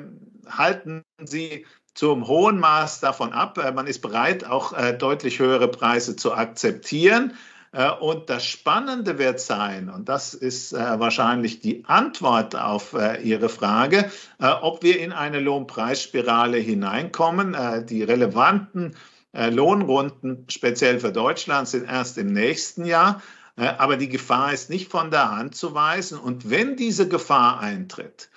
halten 0.48 1.02
sie 1.24 1.64
zum 1.94 2.26
hohen 2.26 2.58
Maß 2.58 3.00
davon 3.00 3.32
ab. 3.32 3.58
Äh, 3.58 3.72
man 3.72 3.86
ist 3.86 4.00
bereit, 4.00 4.44
auch 4.44 4.72
äh, 4.72 4.92
deutlich 4.92 5.38
höhere 5.38 5.68
Preise 5.68 6.16
zu 6.16 6.34
akzeptieren. 6.34 7.34
Äh, 7.72 7.90
und 7.90 8.28
das 8.28 8.44
Spannende 8.44 9.18
wird 9.18 9.40
sein, 9.40 9.88
und 9.88 10.08
das 10.08 10.34
ist 10.34 10.72
wahrscheinlich 10.72 11.60
die 11.60 11.84
Antwort 11.86 12.56
auf 12.56 12.96
Ihre 13.22 13.48
Frage, 13.48 14.10
ob 14.38 14.82
wir 14.82 15.00
in 15.00 15.12
eine 15.12 15.40
Lohnpreisspirale 15.40 16.58
hineinkommen. 16.58 17.56
Die 17.86 18.02
relevanten 18.02 18.96
Lohnrunden, 19.32 20.46
speziell 20.48 21.00
für 21.00 21.12
Deutschland, 21.12 21.68
sind 21.68 21.88
erst 21.88 22.18
im 22.18 22.32
nächsten 22.32 22.84
Jahr. 22.84 23.22
Äh, 23.56 23.66
aber 23.66 23.96
die 23.96 24.08
Gefahr 24.08 24.52
ist 24.52 24.70
nicht 24.70 24.90
von 24.90 25.10
der 25.10 25.30
Hand 25.30 25.54
zu 25.54 25.74
weisen. 25.74 26.18
Und 26.18 26.50
wenn 26.50 26.76
diese 26.76 27.08
Gefahr 27.08 27.60
eintritt, 27.60 28.28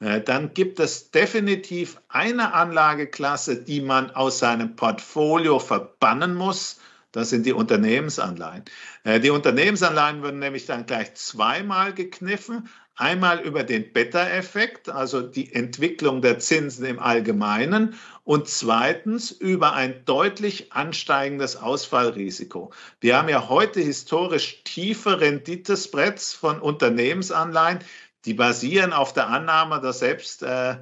äh, 0.00 0.20
dann 0.20 0.54
gibt 0.54 0.80
es 0.80 1.10
definitiv 1.10 2.00
eine 2.08 2.54
Anlageklasse, 2.54 3.62
die 3.62 3.80
man 3.80 4.10
aus 4.10 4.38
seinem 4.38 4.76
Portfolio 4.76 5.58
verbannen 5.58 6.34
muss. 6.34 6.80
Das 7.12 7.30
sind 7.30 7.44
die 7.44 7.52
Unternehmensanleihen. 7.52 8.64
Äh, 9.04 9.20
die 9.20 9.30
Unternehmensanleihen 9.30 10.22
würden 10.22 10.38
nämlich 10.38 10.66
dann 10.66 10.86
gleich 10.86 11.14
zweimal 11.14 11.92
gekniffen. 11.92 12.68
Einmal 13.00 13.40
über 13.40 13.64
den 13.64 13.94
Beta-Effekt, 13.94 14.90
also 14.90 15.22
die 15.22 15.54
Entwicklung 15.54 16.20
der 16.20 16.38
Zinsen 16.38 16.84
im 16.84 16.98
Allgemeinen 16.98 17.94
und 18.24 18.46
zweitens 18.46 19.30
über 19.30 19.72
ein 19.72 20.04
deutlich 20.04 20.74
ansteigendes 20.74 21.56
Ausfallrisiko. 21.56 22.74
Wir 23.00 23.16
haben 23.16 23.30
ja 23.30 23.48
heute 23.48 23.80
historisch 23.80 24.64
tiefe 24.64 25.18
Renditespreads 25.18 26.34
von 26.34 26.60
Unternehmensanleihen, 26.60 27.78
die 28.26 28.34
basieren 28.34 28.92
auf 28.92 29.14
der 29.14 29.28
Annahme, 29.28 29.80
dass 29.80 30.00
selbst 30.00 30.42
äh, 30.42 30.76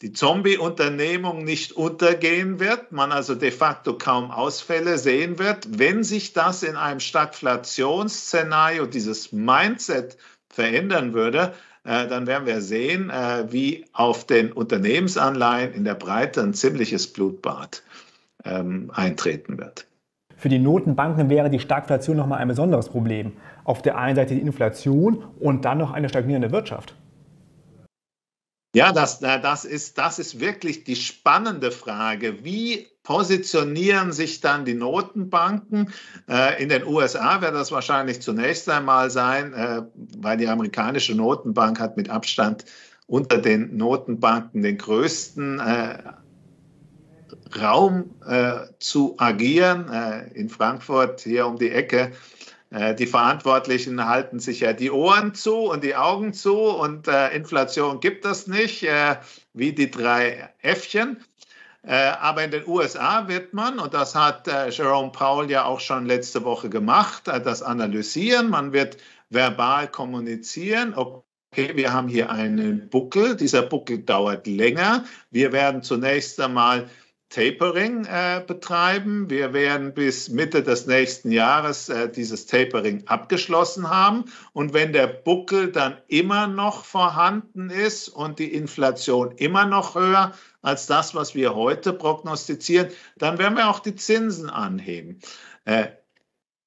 die 0.00 0.14
Zombie-Unternehmung 0.14 1.44
nicht 1.44 1.72
untergehen 1.72 2.60
wird, 2.60 2.92
man 2.92 3.12
also 3.12 3.34
de 3.34 3.50
facto 3.50 3.98
kaum 3.98 4.30
Ausfälle 4.30 4.96
sehen 4.96 5.38
wird. 5.38 5.78
Wenn 5.78 6.02
sich 6.02 6.32
das 6.32 6.62
in 6.62 6.76
einem 6.76 7.00
Stagflationsszenario, 7.00 8.86
dieses 8.86 9.32
Mindset 9.32 10.16
verändern 10.52 11.14
würde, 11.14 11.52
äh, 11.84 12.06
dann 12.06 12.26
werden 12.26 12.46
wir 12.46 12.60
sehen, 12.60 13.10
äh, 13.10 13.50
wie 13.50 13.84
auf 13.92 14.24
den 14.24 14.52
Unternehmensanleihen 14.52 15.72
in 15.72 15.84
der 15.84 15.94
Breite 15.94 16.42
ein 16.42 16.54
ziemliches 16.54 17.12
Blutbad 17.12 17.82
ähm, 18.44 18.90
eintreten 18.94 19.58
wird. 19.58 19.86
Für 20.36 20.48
die 20.48 20.58
Notenbanken 20.58 21.30
wäre 21.30 21.50
die 21.50 21.60
Stagflation 21.60 22.16
nochmal 22.16 22.38
ein 22.38 22.48
besonderes 22.48 22.88
Problem. 22.88 23.32
Auf 23.64 23.82
der 23.82 23.96
einen 23.96 24.16
Seite 24.16 24.34
die 24.34 24.40
Inflation 24.40 25.24
und 25.40 25.64
dann 25.64 25.78
noch 25.78 25.92
eine 25.92 26.08
stagnierende 26.08 26.50
Wirtschaft. 26.50 26.94
Ja, 28.74 28.90
das, 28.92 29.20
das, 29.20 29.66
ist, 29.66 29.98
das 29.98 30.18
ist 30.18 30.40
wirklich 30.40 30.84
die 30.84 30.96
spannende 30.96 31.70
Frage. 31.70 32.42
Wie 32.42 32.86
positionieren 33.02 34.12
sich 34.12 34.40
dann 34.40 34.64
die 34.64 34.72
Notenbanken? 34.72 35.92
Äh, 36.26 36.62
in 36.62 36.70
den 36.70 36.86
USA 36.86 37.42
wird 37.42 37.54
das 37.54 37.70
wahrscheinlich 37.70 38.22
zunächst 38.22 38.70
einmal 38.70 39.10
sein, 39.10 39.52
äh, 39.52 39.82
weil 40.16 40.38
die 40.38 40.48
amerikanische 40.48 41.14
Notenbank 41.14 41.78
hat 41.80 41.98
mit 41.98 42.08
Abstand 42.08 42.64
unter 43.06 43.36
den 43.36 43.76
Notenbanken 43.76 44.62
den 44.62 44.78
größten 44.78 45.60
äh, 45.60 45.98
Raum 47.60 48.14
zu 48.78 49.14
agieren. 49.18 49.90
in 50.32 50.48
Frankfurt 50.48 51.20
hier 51.20 51.46
um 51.46 51.58
die 51.58 51.70
Ecke 51.70 52.12
die 52.98 53.06
Verantwortlichen 53.06 54.02
halten 54.06 54.40
sich 54.40 54.60
ja 54.60 54.72
die 54.72 54.90
Ohren 54.90 55.34
zu 55.34 55.56
und 55.56 55.84
die 55.84 55.94
Augen 55.94 56.32
zu 56.32 56.56
und 56.56 57.06
äh, 57.06 57.28
Inflation 57.36 58.00
gibt 58.00 58.24
es 58.24 58.46
nicht, 58.46 58.82
äh, 58.82 59.16
wie 59.52 59.72
die 59.72 59.90
drei 59.90 60.48
Äffchen. 60.62 61.22
Äh, 61.84 62.12
aber 62.20 62.44
in 62.44 62.52
den 62.52 62.66
USA 62.66 63.26
wird 63.26 63.52
man, 63.52 63.78
und 63.78 63.92
das 63.92 64.14
hat 64.14 64.46
äh, 64.46 64.70
Jerome 64.70 65.10
Powell 65.10 65.50
ja 65.50 65.64
auch 65.64 65.80
schon 65.80 66.06
letzte 66.06 66.44
Woche 66.44 66.70
gemacht, 66.70 67.26
äh, 67.26 67.40
das 67.40 67.60
analysieren. 67.60 68.50
Man 68.50 68.72
wird 68.72 68.98
verbal 69.30 69.88
kommunizieren, 69.88 70.94
okay, 70.94 71.72
wir 71.74 71.92
haben 71.92 72.06
hier 72.06 72.30
einen 72.30 72.88
Buckel, 72.88 73.36
dieser 73.36 73.62
Buckel 73.62 73.98
dauert 73.98 74.46
länger. 74.46 75.04
Wir 75.30 75.52
werden 75.52 75.82
zunächst 75.82 76.40
einmal 76.40 76.88
Tapering 77.32 78.04
äh, 78.04 78.42
betreiben. 78.46 79.30
Wir 79.30 79.54
werden 79.54 79.94
bis 79.94 80.28
Mitte 80.28 80.62
des 80.62 80.86
nächsten 80.86 81.32
Jahres 81.32 81.88
äh, 81.88 82.10
dieses 82.10 82.44
Tapering 82.44 83.04
abgeschlossen 83.06 83.88
haben. 83.88 84.26
Und 84.52 84.74
wenn 84.74 84.92
der 84.92 85.06
Buckel 85.06 85.72
dann 85.72 85.96
immer 86.08 86.46
noch 86.46 86.84
vorhanden 86.84 87.70
ist 87.70 88.08
und 88.08 88.38
die 88.38 88.52
Inflation 88.52 89.32
immer 89.36 89.64
noch 89.64 89.94
höher 89.94 90.32
als 90.60 90.86
das, 90.86 91.14
was 91.14 91.34
wir 91.34 91.54
heute 91.54 91.94
prognostizieren, 91.94 92.88
dann 93.16 93.38
werden 93.38 93.56
wir 93.56 93.70
auch 93.70 93.80
die 93.80 93.96
Zinsen 93.96 94.50
anheben. 94.50 95.18
Äh, 95.64 95.86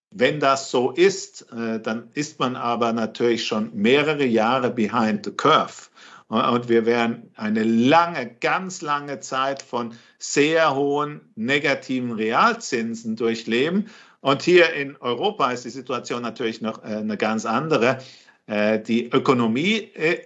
wenn 0.10 0.39
das 0.39 0.71
so 0.71 0.91
ist, 0.91 1.45
äh, 1.51 1.80
dann 1.80 2.10
ist 2.13 2.39
man 2.39 2.56
aber 2.56 2.91
natürlich 2.91 3.45
schon 3.45 3.69
mehrere 3.75 4.25
Jahre 4.25 4.71
behind 4.71 5.25
the 5.25 5.32
curve. 5.32 5.89
Und 6.27 6.69
wir 6.69 6.85
werden 6.85 7.31
eine 7.35 7.63
lange, 7.63 8.33
ganz 8.39 8.81
lange 8.81 9.19
Zeit 9.19 9.61
von 9.61 9.93
sehr 10.17 10.75
hohen 10.75 11.21
negativen 11.35 12.11
Realzinsen 12.11 13.15
durchleben. 13.15 13.89
Und 14.21 14.41
hier 14.41 14.73
in 14.73 14.97
Europa 14.97 15.51
ist 15.51 15.65
die 15.65 15.69
Situation 15.69 16.23
natürlich 16.23 16.61
noch 16.61 16.83
äh, 16.83 16.88
eine 16.88 17.17
ganz 17.17 17.45
andere. 17.45 17.99
Äh, 18.47 18.79
die 18.79 19.09
Ökonomie 19.11 19.77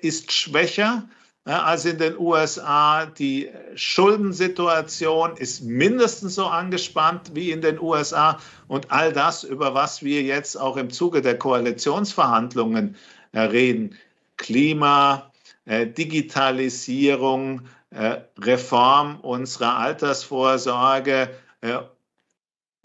ist 0.02 0.32
schwächer 0.32 1.04
als 1.46 1.86
in 1.86 1.98
den 1.98 2.18
USA. 2.18 3.06
Die 3.06 3.50
Schuldensituation 3.76 5.36
ist 5.38 5.64
mindestens 5.64 6.36
so 6.36 6.46
angespannt 6.46 7.32
wie 7.34 7.52
in 7.52 7.62
den 7.62 7.80
USA. 7.80 8.40
Und 8.68 8.92
all 8.92 9.14
das, 9.14 9.44
über 9.44 9.74
was 9.74 10.04
wir 10.04 10.22
jetzt 10.22 10.56
auch 10.56 10.78
im 10.78 10.90
Zuge 10.90 11.22
der 11.22 11.38
Koalitionsverhandlungen 11.38 12.96
äh, 13.32 13.40
reden, 13.42 13.96
Klima, 14.38 15.16
äh, 15.16 15.29
Digitalisierung, 15.70 17.62
äh, 17.92 18.18
Reform 18.40 19.20
unserer 19.22 19.78
Altersvorsorge, 19.78 21.30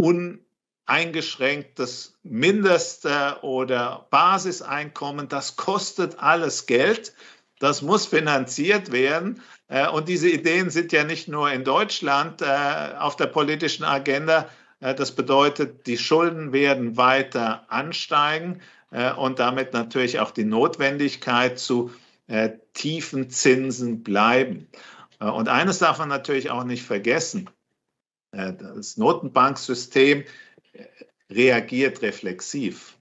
uneingeschränktes 0.00 2.18
Mindest- 2.22 3.06
oder 3.42 4.06
Basiseinkommen, 4.10 5.28
das 5.28 5.56
kostet 5.56 6.18
alles 6.18 6.66
Geld. 6.66 7.12
Das 7.60 7.82
muss 7.82 8.06
finanziert 8.06 8.92
werden. 8.92 9.40
Äh, 9.68 9.88
und 9.88 10.08
diese 10.08 10.28
Ideen 10.28 10.70
sind 10.70 10.92
ja 10.92 11.04
nicht 11.04 11.28
nur 11.28 11.50
in 11.50 11.64
Deutschland 11.64 12.42
äh, 12.42 12.94
auf 12.98 13.16
der 13.16 13.26
politischen 13.26 13.84
Agenda. 13.84 14.48
Äh, 14.80 14.94
das 14.94 15.12
bedeutet, 15.12 15.86
die 15.86 15.96
Schulden 15.96 16.52
werden 16.52 16.96
weiter 16.96 17.64
ansteigen 17.68 18.60
und 19.16 19.40
damit 19.40 19.72
natürlich 19.72 20.20
auch 20.20 20.30
die 20.30 20.44
Notwendigkeit 20.44 21.58
zu 21.58 21.90
tiefen 22.72 23.28
Zinsen 23.30 24.02
bleiben. 24.02 24.68
Und 25.18 25.48
eines 25.48 25.78
darf 25.78 25.98
man 25.98 26.08
natürlich 26.08 26.50
auch 26.50 26.64
nicht 26.64 26.82
vergessen. 26.82 27.50
Das 28.30 28.96
Notenbanksystem 28.96 30.24
reagiert 31.30 32.02
reflexiv. 32.02 32.96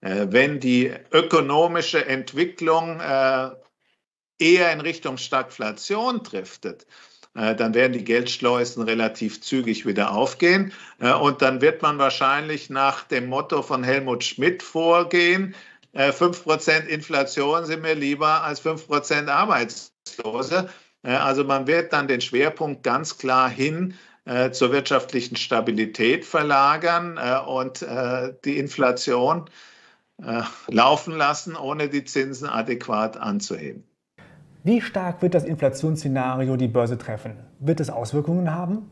Wenn 0.00 0.60
die 0.60 0.92
ökonomische 1.10 2.06
Entwicklung 2.06 3.00
eher 3.00 4.72
in 4.72 4.80
Richtung 4.80 5.16
Stagflation 5.16 6.22
driftet, 6.22 6.86
äh, 7.34 7.54
dann 7.54 7.74
werden 7.74 7.92
die 7.92 8.04
Geldschleusen 8.04 8.84
relativ 8.84 9.40
zügig 9.40 9.86
wieder 9.86 10.12
aufgehen. 10.12 10.72
Äh, 11.00 11.12
und 11.12 11.42
dann 11.42 11.60
wird 11.60 11.82
man 11.82 11.98
wahrscheinlich 11.98 12.70
nach 12.70 13.04
dem 13.04 13.26
Motto 13.26 13.62
von 13.62 13.82
Helmut 13.82 14.24
Schmidt 14.24 14.62
vorgehen, 14.62 15.54
5% 15.94 16.70
äh, 16.70 16.92
Inflation 16.92 17.66
sind 17.66 17.82
mir 17.82 17.94
lieber 17.94 18.42
als 18.42 18.64
5% 18.64 19.28
Arbeitslose. 19.28 20.68
Also 21.02 21.44
man 21.44 21.66
wird 21.66 21.92
dann 21.92 22.08
den 22.08 22.22
Schwerpunkt 22.22 22.82
ganz 22.82 23.18
klar 23.18 23.50
hin 23.50 23.94
zur 24.52 24.72
wirtschaftlichen 24.72 25.36
Stabilität 25.36 26.24
verlagern 26.24 27.18
und 27.46 27.84
die 28.46 28.56
Inflation 28.56 29.50
laufen 30.68 31.14
lassen, 31.14 31.56
ohne 31.56 31.90
die 31.90 32.04
Zinsen 32.04 32.48
adäquat 32.48 33.18
anzuheben. 33.18 33.84
Wie 34.62 34.80
stark 34.80 35.20
wird 35.20 35.34
das 35.34 35.44
Inflationsszenario 35.44 36.56
die 36.56 36.68
Börse 36.68 36.96
treffen? 36.96 37.36
Wird 37.58 37.80
es 37.80 37.90
Auswirkungen 37.90 38.50
haben? 38.50 38.90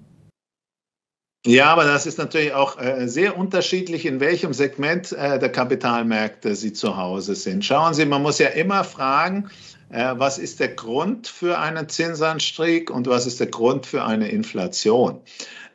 Ja, 1.44 1.72
aber 1.72 1.84
das 1.84 2.06
ist 2.06 2.18
natürlich 2.18 2.52
auch 2.52 2.78
äh, 2.78 3.08
sehr 3.08 3.36
unterschiedlich, 3.36 4.06
in 4.06 4.20
welchem 4.20 4.52
Segment 4.52 5.10
äh, 5.10 5.40
der 5.40 5.50
Kapitalmärkte 5.50 6.54
Sie 6.54 6.72
zu 6.72 6.96
Hause 6.96 7.34
sind. 7.34 7.64
Schauen 7.64 7.94
Sie, 7.94 8.06
man 8.06 8.22
muss 8.22 8.38
ja 8.38 8.46
immer 8.48 8.84
fragen, 8.84 9.50
äh, 9.90 10.14
was 10.16 10.38
ist 10.38 10.60
der 10.60 10.68
Grund 10.68 11.26
für 11.26 11.58
einen 11.58 11.88
Zinsanstieg 11.88 12.90
und 12.90 13.08
was 13.08 13.26
ist 13.26 13.40
der 13.40 13.48
Grund 13.48 13.86
für 13.86 14.04
eine 14.04 14.28
Inflation? 14.28 15.20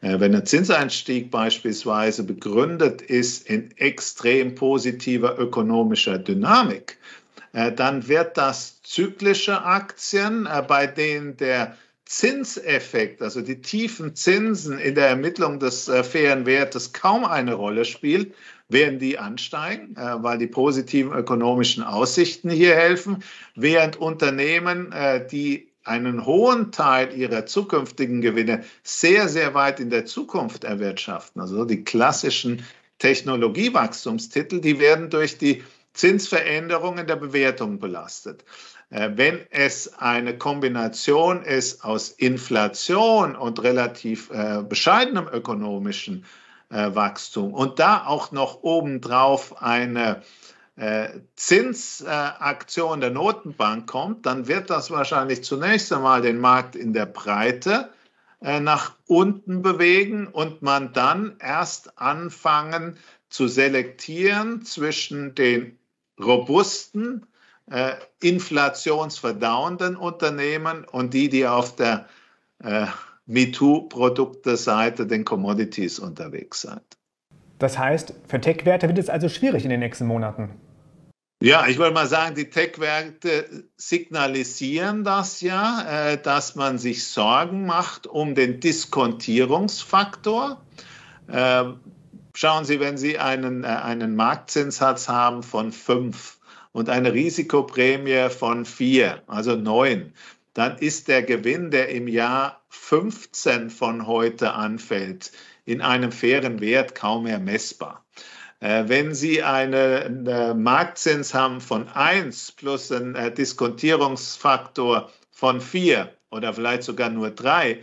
Wenn 0.02 0.36
ein 0.36 0.46
Zinsanstieg 0.46 1.32
beispielsweise 1.32 2.24
begründet 2.24 3.02
ist 3.02 3.50
in 3.50 3.76
extrem 3.78 4.54
positiver 4.54 5.40
ökonomischer 5.40 6.20
Dynamik, 6.20 7.00
dann 7.52 8.08
wird 8.08 8.38
das 8.38 8.80
zyklische 8.84 9.64
Aktien, 9.64 10.48
bei 10.68 10.86
denen 10.86 11.36
der 11.38 11.76
Zinseffekt, 12.08 13.22
also 13.22 13.42
die 13.42 13.62
tiefen 13.62 14.16
Zinsen 14.16 14.80
in 14.80 14.96
der 14.96 15.08
Ermittlung 15.08 15.60
des 15.60 15.88
äh, 15.88 16.04
fairen 16.04 16.46
Wertes 16.46 16.94
kaum 16.94 17.26
eine 17.26 17.54
Rolle 17.54 17.86
spielt, 17.86 18.34
werden 18.70 19.00
die 19.00 19.18
ansteigen, 19.18 19.96
weil 19.96 20.38
die 20.38 20.48
positiven 20.48 21.14
ökonomischen 21.14 21.84
Aussichten 21.84 22.50
hier 22.50 22.76
helfen, 22.76 23.24
während 23.56 23.96
Unternehmen, 23.96 24.94
die 25.32 25.70
einen 25.86 26.26
hohen 26.26 26.72
Teil 26.74 27.18
ihrer 27.18 27.46
zukünftigen 27.46 28.22
Gewinne 28.22 28.66
sehr, 28.84 29.30
sehr 29.30 29.54
weit 29.54 29.80
in 29.80 29.90
der 29.90 30.06
Zukunft 30.06 30.66
erwirtschaften, 30.66 31.42
also 31.42 31.64
die 31.64 31.86
klassischen 31.86 32.66
Technologiewachstumstitel, 33.00 34.60
die 34.60 34.80
werden 34.80 35.10
durch 35.10 35.38
die 35.38 35.64
Zinsveränderungen 35.94 37.08
der 37.08 37.16
Bewertung 37.16 37.80
belastet. 37.80 38.44
Äh, 38.90 39.12
wenn 39.16 39.46
es 39.50 40.00
eine 40.00 40.38
Kombination 40.38 41.44
ist 41.44 41.84
aus 41.84 42.10
Inflation 42.10 43.36
und 43.36 43.62
relativ 43.64 44.30
äh, 44.30 44.64
bescheidenem 44.64 45.28
ökonomischen 45.28 46.26
äh, 46.70 46.96
Wachstum 46.96 47.54
und 47.54 47.80
da 47.80 48.06
auch 48.06 48.32
noch 48.32 48.64
obendrauf 48.64 49.62
eine 49.62 50.22
Zinsaktion 51.36 53.02
der 53.02 53.10
Notenbank 53.10 53.88
kommt, 53.88 54.28
dann 54.28 54.48
wird 54.48 54.70
das 54.70 54.92
wahrscheinlich 54.92 55.44
zunächst 55.44 55.92
einmal 55.92 56.22
den 56.22 56.38
Markt 56.40 56.76
in 56.76 56.94
der 56.94 57.08
Breite 57.08 57.90
nach 58.40 58.94
unten 59.08 59.64
bewegen 59.64 60.28
und 60.28 60.62
man 60.62 60.94
dann 60.94 61.38
erst 61.40 61.98
anfangen 61.98 63.00
zu 63.28 63.48
selektieren 63.48 64.66
zwischen 64.66 65.34
den 65.34 65.80
robusten, 66.20 67.26
äh, 67.70 67.94
inflationsverdauenden 68.22 69.96
Unternehmen 69.96 70.86
und 70.86 71.14
die, 71.14 71.30
die 71.30 71.48
auf 71.48 71.76
der 71.76 72.08
äh, 72.64 72.86
MeToo-Produkte-Seite, 73.26 75.06
den 75.06 75.26
Commodities 75.26 76.00
unterwegs 76.00 76.62
sind. 76.62 76.82
Das 77.60 77.78
heißt, 77.78 78.14
für 78.28 78.40
Tech-Werte 78.40 78.88
wird 78.88 78.98
es 78.98 79.10
also 79.10 79.30
schwierig 79.30 79.64
in 79.64 79.70
den 79.70 79.80
nächsten 79.80 80.06
Monaten. 80.06 80.52
Ja, 81.40 81.68
ich 81.68 81.78
würde 81.78 81.94
mal 81.94 82.08
sagen, 82.08 82.36
die 82.36 82.50
Tech-Werte 82.50 83.66
signalisieren 83.76 85.04
das 85.04 85.42
ja, 85.42 86.12
äh, 86.12 86.22
dass 86.22 86.56
man 86.56 86.78
sich 86.78 87.06
Sorgen 87.06 87.66
macht 87.66 88.08
um 88.08 88.34
den 88.34 88.60
Diskontierungsfaktor. 88.60 90.62
Äh, 91.28 91.66
Schauen 92.40 92.66
Sie, 92.66 92.80
wenn 92.80 92.98
Sie 92.98 93.18
einen, 93.18 93.64
äh, 93.64 93.68
einen 93.68 94.16
Marktzinssatz 94.16 95.10
haben 95.10 95.42
von 95.42 95.72
5 95.72 96.37
und 96.78 96.90
eine 96.90 97.12
Risikoprämie 97.12 98.30
von 98.30 98.64
4, 98.64 99.24
also 99.26 99.56
9, 99.56 100.14
dann 100.54 100.78
ist 100.78 101.08
der 101.08 101.24
Gewinn, 101.24 101.72
der 101.72 101.90
im 101.90 102.08
Jahr 102.08 102.62
15 102.70 103.72
von 103.72 104.06
heute 104.06 104.54
anfällt, 104.54 105.32
in 105.66 105.82
einem 105.82 106.12
fairen 106.12 106.62
Wert 106.62 106.94
kaum 106.94 107.24
mehr 107.24 107.40
messbar. 107.40 108.06
Äh, 108.60 108.84
wenn 108.86 109.16
Sie 109.16 109.42
einen 109.42 110.28
eine 110.28 110.54
Marktzins 110.54 111.34
haben 111.34 111.62
von 111.62 111.88
1 111.90 112.52
plus 112.52 112.92
einen 112.92 113.16
äh, 113.16 113.34
Diskontierungsfaktor 113.34 115.10
von 115.32 115.60
4 115.62 116.14
oder 116.30 116.54
vielleicht 116.54 116.84
sogar 116.84 117.10
nur 117.10 117.32
3, 117.32 117.80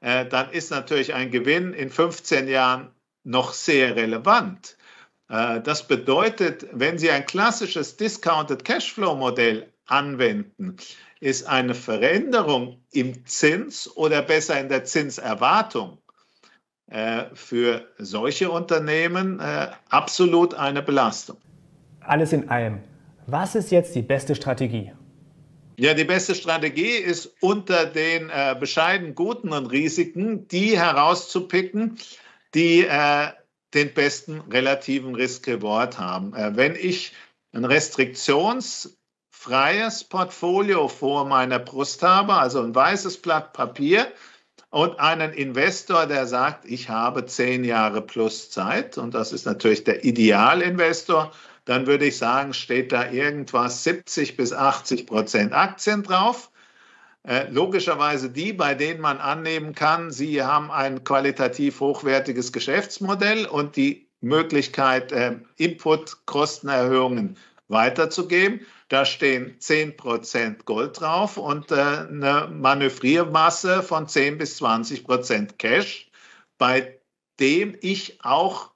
äh, 0.00 0.26
dann 0.26 0.50
ist 0.50 0.72
natürlich 0.72 1.14
ein 1.14 1.30
Gewinn 1.30 1.74
in 1.74 1.90
15 1.90 2.48
Jahren 2.48 2.88
noch 3.22 3.52
sehr 3.52 3.94
relevant. 3.94 4.76
Äh, 5.32 5.62
das 5.62 5.88
bedeutet, 5.88 6.66
wenn 6.72 6.98
Sie 6.98 7.10
ein 7.10 7.26
klassisches 7.26 7.96
Discounted 7.96 8.64
Cashflow 8.64 9.16
Modell 9.16 9.66
anwenden, 9.86 10.76
ist 11.20 11.46
eine 11.46 11.74
Veränderung 11.74 12.78
im 12.92 13.24
Zins 13.26 13.90
oder 13.96 14.22
besser 14.22 14.60
in 14.60 14.68
der 14.68 14.84
Zinserwartung 14.84 15.98
äh, 16.90 17.24
für 17.32 17.86
solche 17.98 18.50
Unternehmen 18.50 19.40
äh, 19.40 19.68
absolut 19.88 20.54
eine 20.54 20.82
Belastung. 20.82 21.38
Alles 22.00 22.32
in 22.32 22.48
allem. 22.50 22.80
Was 23.26 23.54
ist 23.54 23.70
jetzt 23.70 23.94
die 23.94 24.02
beste 24.02 24.34
Strategie? 24.34 24.92
Ja, 25.78 25.94
die 25.94 26.04
beste 26.04 26.34
Strategie 26.34 26.96
ist 26.96 27.34
unter 27.40 27.86
den 27.86 28.30
bescheiden 28.60 29.14
guten 29.14 29.52
und 29.52 29.66
Risiken 29.66 30.46
die 30.48 30.78
herauszupicken, 30.78 31.96
die 32.54 32.84
äh, 32.84 33.28
den 33.74 33.92
besten 33.94 34.40
relativen 34.50 35.14
Risk-Reward 35.14 35.98
haben. 35.98 36.34
Äh, 36.34 36.56
wenn 36.56 36.76
ich 36.76 37.12
ein 37.52 37.64
restriktionsfreies 37.64 40.04
Portfolio 40.04 40.88
vor 40.88 41.26
meiner 41.26 41.58
Brust 41.58 42.02
habe, 42.02 42.34
also 42.34 42.62
ein 42.62 42.74
weißes 42.74 43.18
Blatt 43.18 43.52
Papier, 43.52 44.10
und 44.70 44.98
einen 44.98 45.34
Investor, 45.34 46.06
der 46.06 46.26
sagt, 46.26 46.64
ich 46.64 46.88
habe 46.88 47.26
zehn 47.26 47.62
Jahre 47.62 48.00
plus 48.00 48.50
Zeit, 48.50 48.96
und 48.96 49.12
das 49.12 49.32
ist 49.32 49.44
natürlich 49.44 49.84
der 49.84 50.02
Idealinvestor, 50.02 51.30
dann 51.66 51.86
würde 51.86 52.06
ich 52.06 52.16
sagen, 52.16 52.54
steht 52.54 52.90
da 52.90 53.10
irgendwas 53.10 53.84
70 53.84 54.34
bis 54.36 54.54
80 54.54 55.06
Prozent 55.06 55.52
Aktien 55.52 56.02
drauf. 56.02 56.50
Äh, 57.24 57.48
logischerweise 57.50 58.30
die, 58.30 58.52
bei 58.52 58.74
denen 58.74 59.00
man 59.00 59.18
annehmen 59.18 59.74
kann, 59.74 60.10
sie 60.10 60.42
haben 60.42 60.70
ein 60.72 61.04
qualitativ 61.04 61.78
hochwertiges 61.78 62.52
Geschäftsmodell 62.52 63.46
und 63.46 63.76
die 63.76 64.08
Möglichkeit, 64.20 65.12
äh, 65.12 65.36
Input-Kostenerhöhungen 65.56 67.36
weiterzugeben. 67.68 68.66
Da 68.88 69.04
stehen 69.04 69.56
10% 69.58 70.64
Gold 70.64 71.00
drauf 71.00 71.36
und 71.36 71.70
äh, 71.70 71.74
eine 71.76 72.50
Manövriermasse 72.52 73.82
von 73.82 74.08
10 74.08 74.38
bis 74.38 74.60
20% 74.60 75.54
Cash, 75.58 76.10
bei 76.58 76.98
dem 77.38 77.76
ich 77.80 78.24
auch 78.24 78.72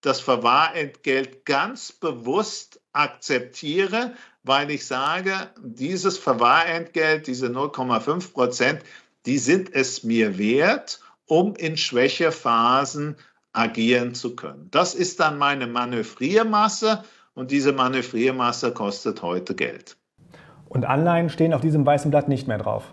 das 0.00 0.20
Verwahrentgelt 0.20 1.44
ganz 1.44 1.92
bewusst 1.92 2.80
akzeptiere, 2.92 4.14
weil 4.44 4.70
ich 4.70 4.86
sage, 4.86 5.32
dieses 5.62 6.18
Verwahrentgelt, 6.18 7.26
diese 7.26 7.48
0,5 7.48 8.32
Prozent, 8.32 8.82
die 9.26 9.38
sind 9.38 9.74
es 9.74 10.04
mir 10.04 10.38
wert, 10.38 11.00
um 11.26 11.56
in 11.56 11.76
Schwächephasen 11.76 13.16
agieren 13.52 14.14
zu 14.14 14.36
können. 14.36 14.68
Das 14.70 14.94
ist 14.94 15.18
dann 15.20 15.38
meine 15.38 15.66
Manövriermasse 15.66 17.02
und 17.34 17.50
diese 17.50 17.72
Manövriermasse 17.72 18.72
kostet 18.72 19.22
heute 19.22 19.54
Geld. 19.54 19.96
Und 20.68 20.84
Anleihen 20.84 21.30
stehen 21.30 21.54
auf 21.54 21.60
diesem 21.60 21.86
weißen 21.86 22.10
Blatt 22.10 22.28
nicht 22.28 22.46
mehr 22.46 22.58
drauf. 22.58 22.92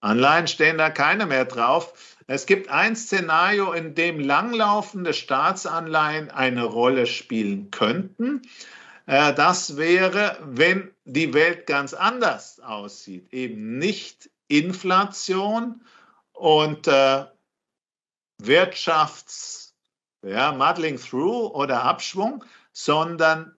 Anleihen 0.00 0.46
stehen 0.46 0.78
da 0.78 0.90
keine 0.90 1.26
mehr 1.26 1.44
drauf. 1.44 2.16
Es 2.26 2.46
gibt 2.46 2.70
ein 2.70 2.96
Szenario, 2.96 3.72
in 3.72 3.94
dem 3.94 4.20
langlaufende 4.20 5.12
Staatsanleihen 5.12 6.30
eine 6.30 6.64
Rolle 6.64 7.06
spielen 7.06 7.70
könnten. 7.70 8.42
Äh, 9.06 9.34
das 9.34 9.76
wäre, 9.76 10.38
wenn 10.42 10.94
die 11.04 11.34
Welt 11.34 11.66
ganz 11.66 11.94
anders 11.94 12.60
aussieht, 12.60 13.32
eben 13.32 13.78
nicht 13.78 14.30
Inflation 14.48 15.84
und 16.32 16.86
äh, 16.86 17.24
Wirtschafts, 18.38 19.74
ja, 20.22 20.52
Muddling 20.52 20.98
Through 20.98 21.52
oder 21.54 21.82
Abschwung, 21.84 22.44
sondern 22.72 23.56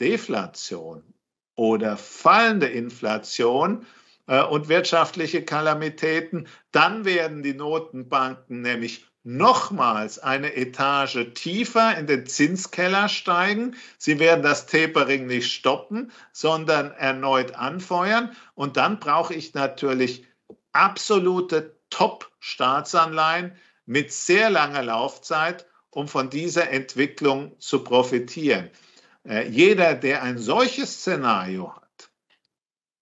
Deflation 0.00 1.14
oder 1.54 1.96
fallende 1.96 2.68
Inflation 2.68 3.86
äh, 4.26 4.42
und 4.42 4.68
wirtschaftliche 4.68 5.44
Kalamitäten, 5.44 6.46
dann 6.70 7.04
werden 7.04 7.42
die 7.42 7.54
Notenbanken 7.54 8.60
nämlich 8.60 9.07
nochmals 9.22 10.18
eine 10.18 10.54
Etage 10.56 11.32
tiefer 11.34 11.96
in 11.98 12.06
den 12.06 12.26
Zinskeller 12.26 13.08
steigen. 13.08 13.76
Sie 13.98 14.18
werden 14.18 14.42
das 14.42 14.66
Tapering 14.66 15.26
nicht 15.26 15.52
stoppen, 15.52 16.12
sondern 16.32 16.92
erneut 16.92 17.54
anfeuern. 17.54 18.34
Und 18.54 18.76
dann 18.76 19.00
brauche 19.00 19.34
ich 19.34 19.54
natürlich 19.54 20.24
absolute 20.72 21.76
Top-Staatsanleihen 21.90 23.56
mit 23.86 24.12
sehr 24.12 24.50
langer 24.50 24.82
Laufzeit 24.82 25.66
um 25.90 26.08
von 26.08 26.30
dieser 26.30 26.70
Entwicklung 26.70 27.58
zu 27.58 27.82
profitieren. 27.82 28.70
Äh, 29.24 29.48
jeder, 29.48 29.94
der 29.94 30.22
ein 30.22 30.38
solches 30.38 31.00
Szenario 31.00 31.74
hat, 31.74 32.10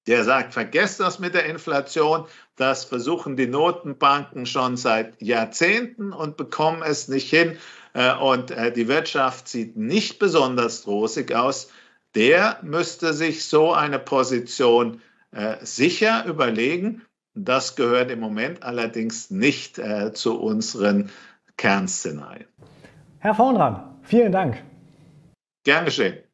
der 0.06 0.24
sagt, 0.24 0.54
vergesst 0.54 1.00
das 1.00 1.18
mit 1.18 1.34
der 1.34 1.46
Inflation, 1.46 2.26
das 2.56 2.84
versuchen 2.84 3.36
die 3.36 3.46
Notenbanken 3.46 4.46
schon 4.46 4.76
seit 4.76 5.20
Jahrzehnten 5.20 6.12
und 6.12 6.36
bekommen 6.36 6.82
es 6.82 7.08
nicht 7.08 7.30
hin 7.30 7.56
äh, 7.92 8.14
und 8.14 8.50
äh, 8.50 8.72
die 8.72 8.88
Wirtschaft 8.88 9.48
sieht 9.48 9.76
nicht 9.76 10.18
besonders 10.18 10.86
rosig 10.86 11.34
aus, 11.34 11.70
der 12.14 12.58
müsste 12.62 13.12
sich 13.12 13.44
so 13.44 13.72
eine 13.72 13.98
Position 13.98 15.02
sicher 15.60 16.24
überlegen. 16.24 17.02
Das 17.34 17.76
gehört 17.76 18.10
im 18.10 18.20
Moment 18.20 18.62
allerdings 18.62 19.30
nicht 19.30 19.78
zu 20.14 20.40
unseren 20.40 21.10
Kernszenarien. 21.58 22.46
Herr 23.18 23.34
Vornran, 23.34 23.98
vielen 24.02 24.32
Dank. 24.32 24.62
Gern 25.64 25.84
geschehen. 25.84 26.25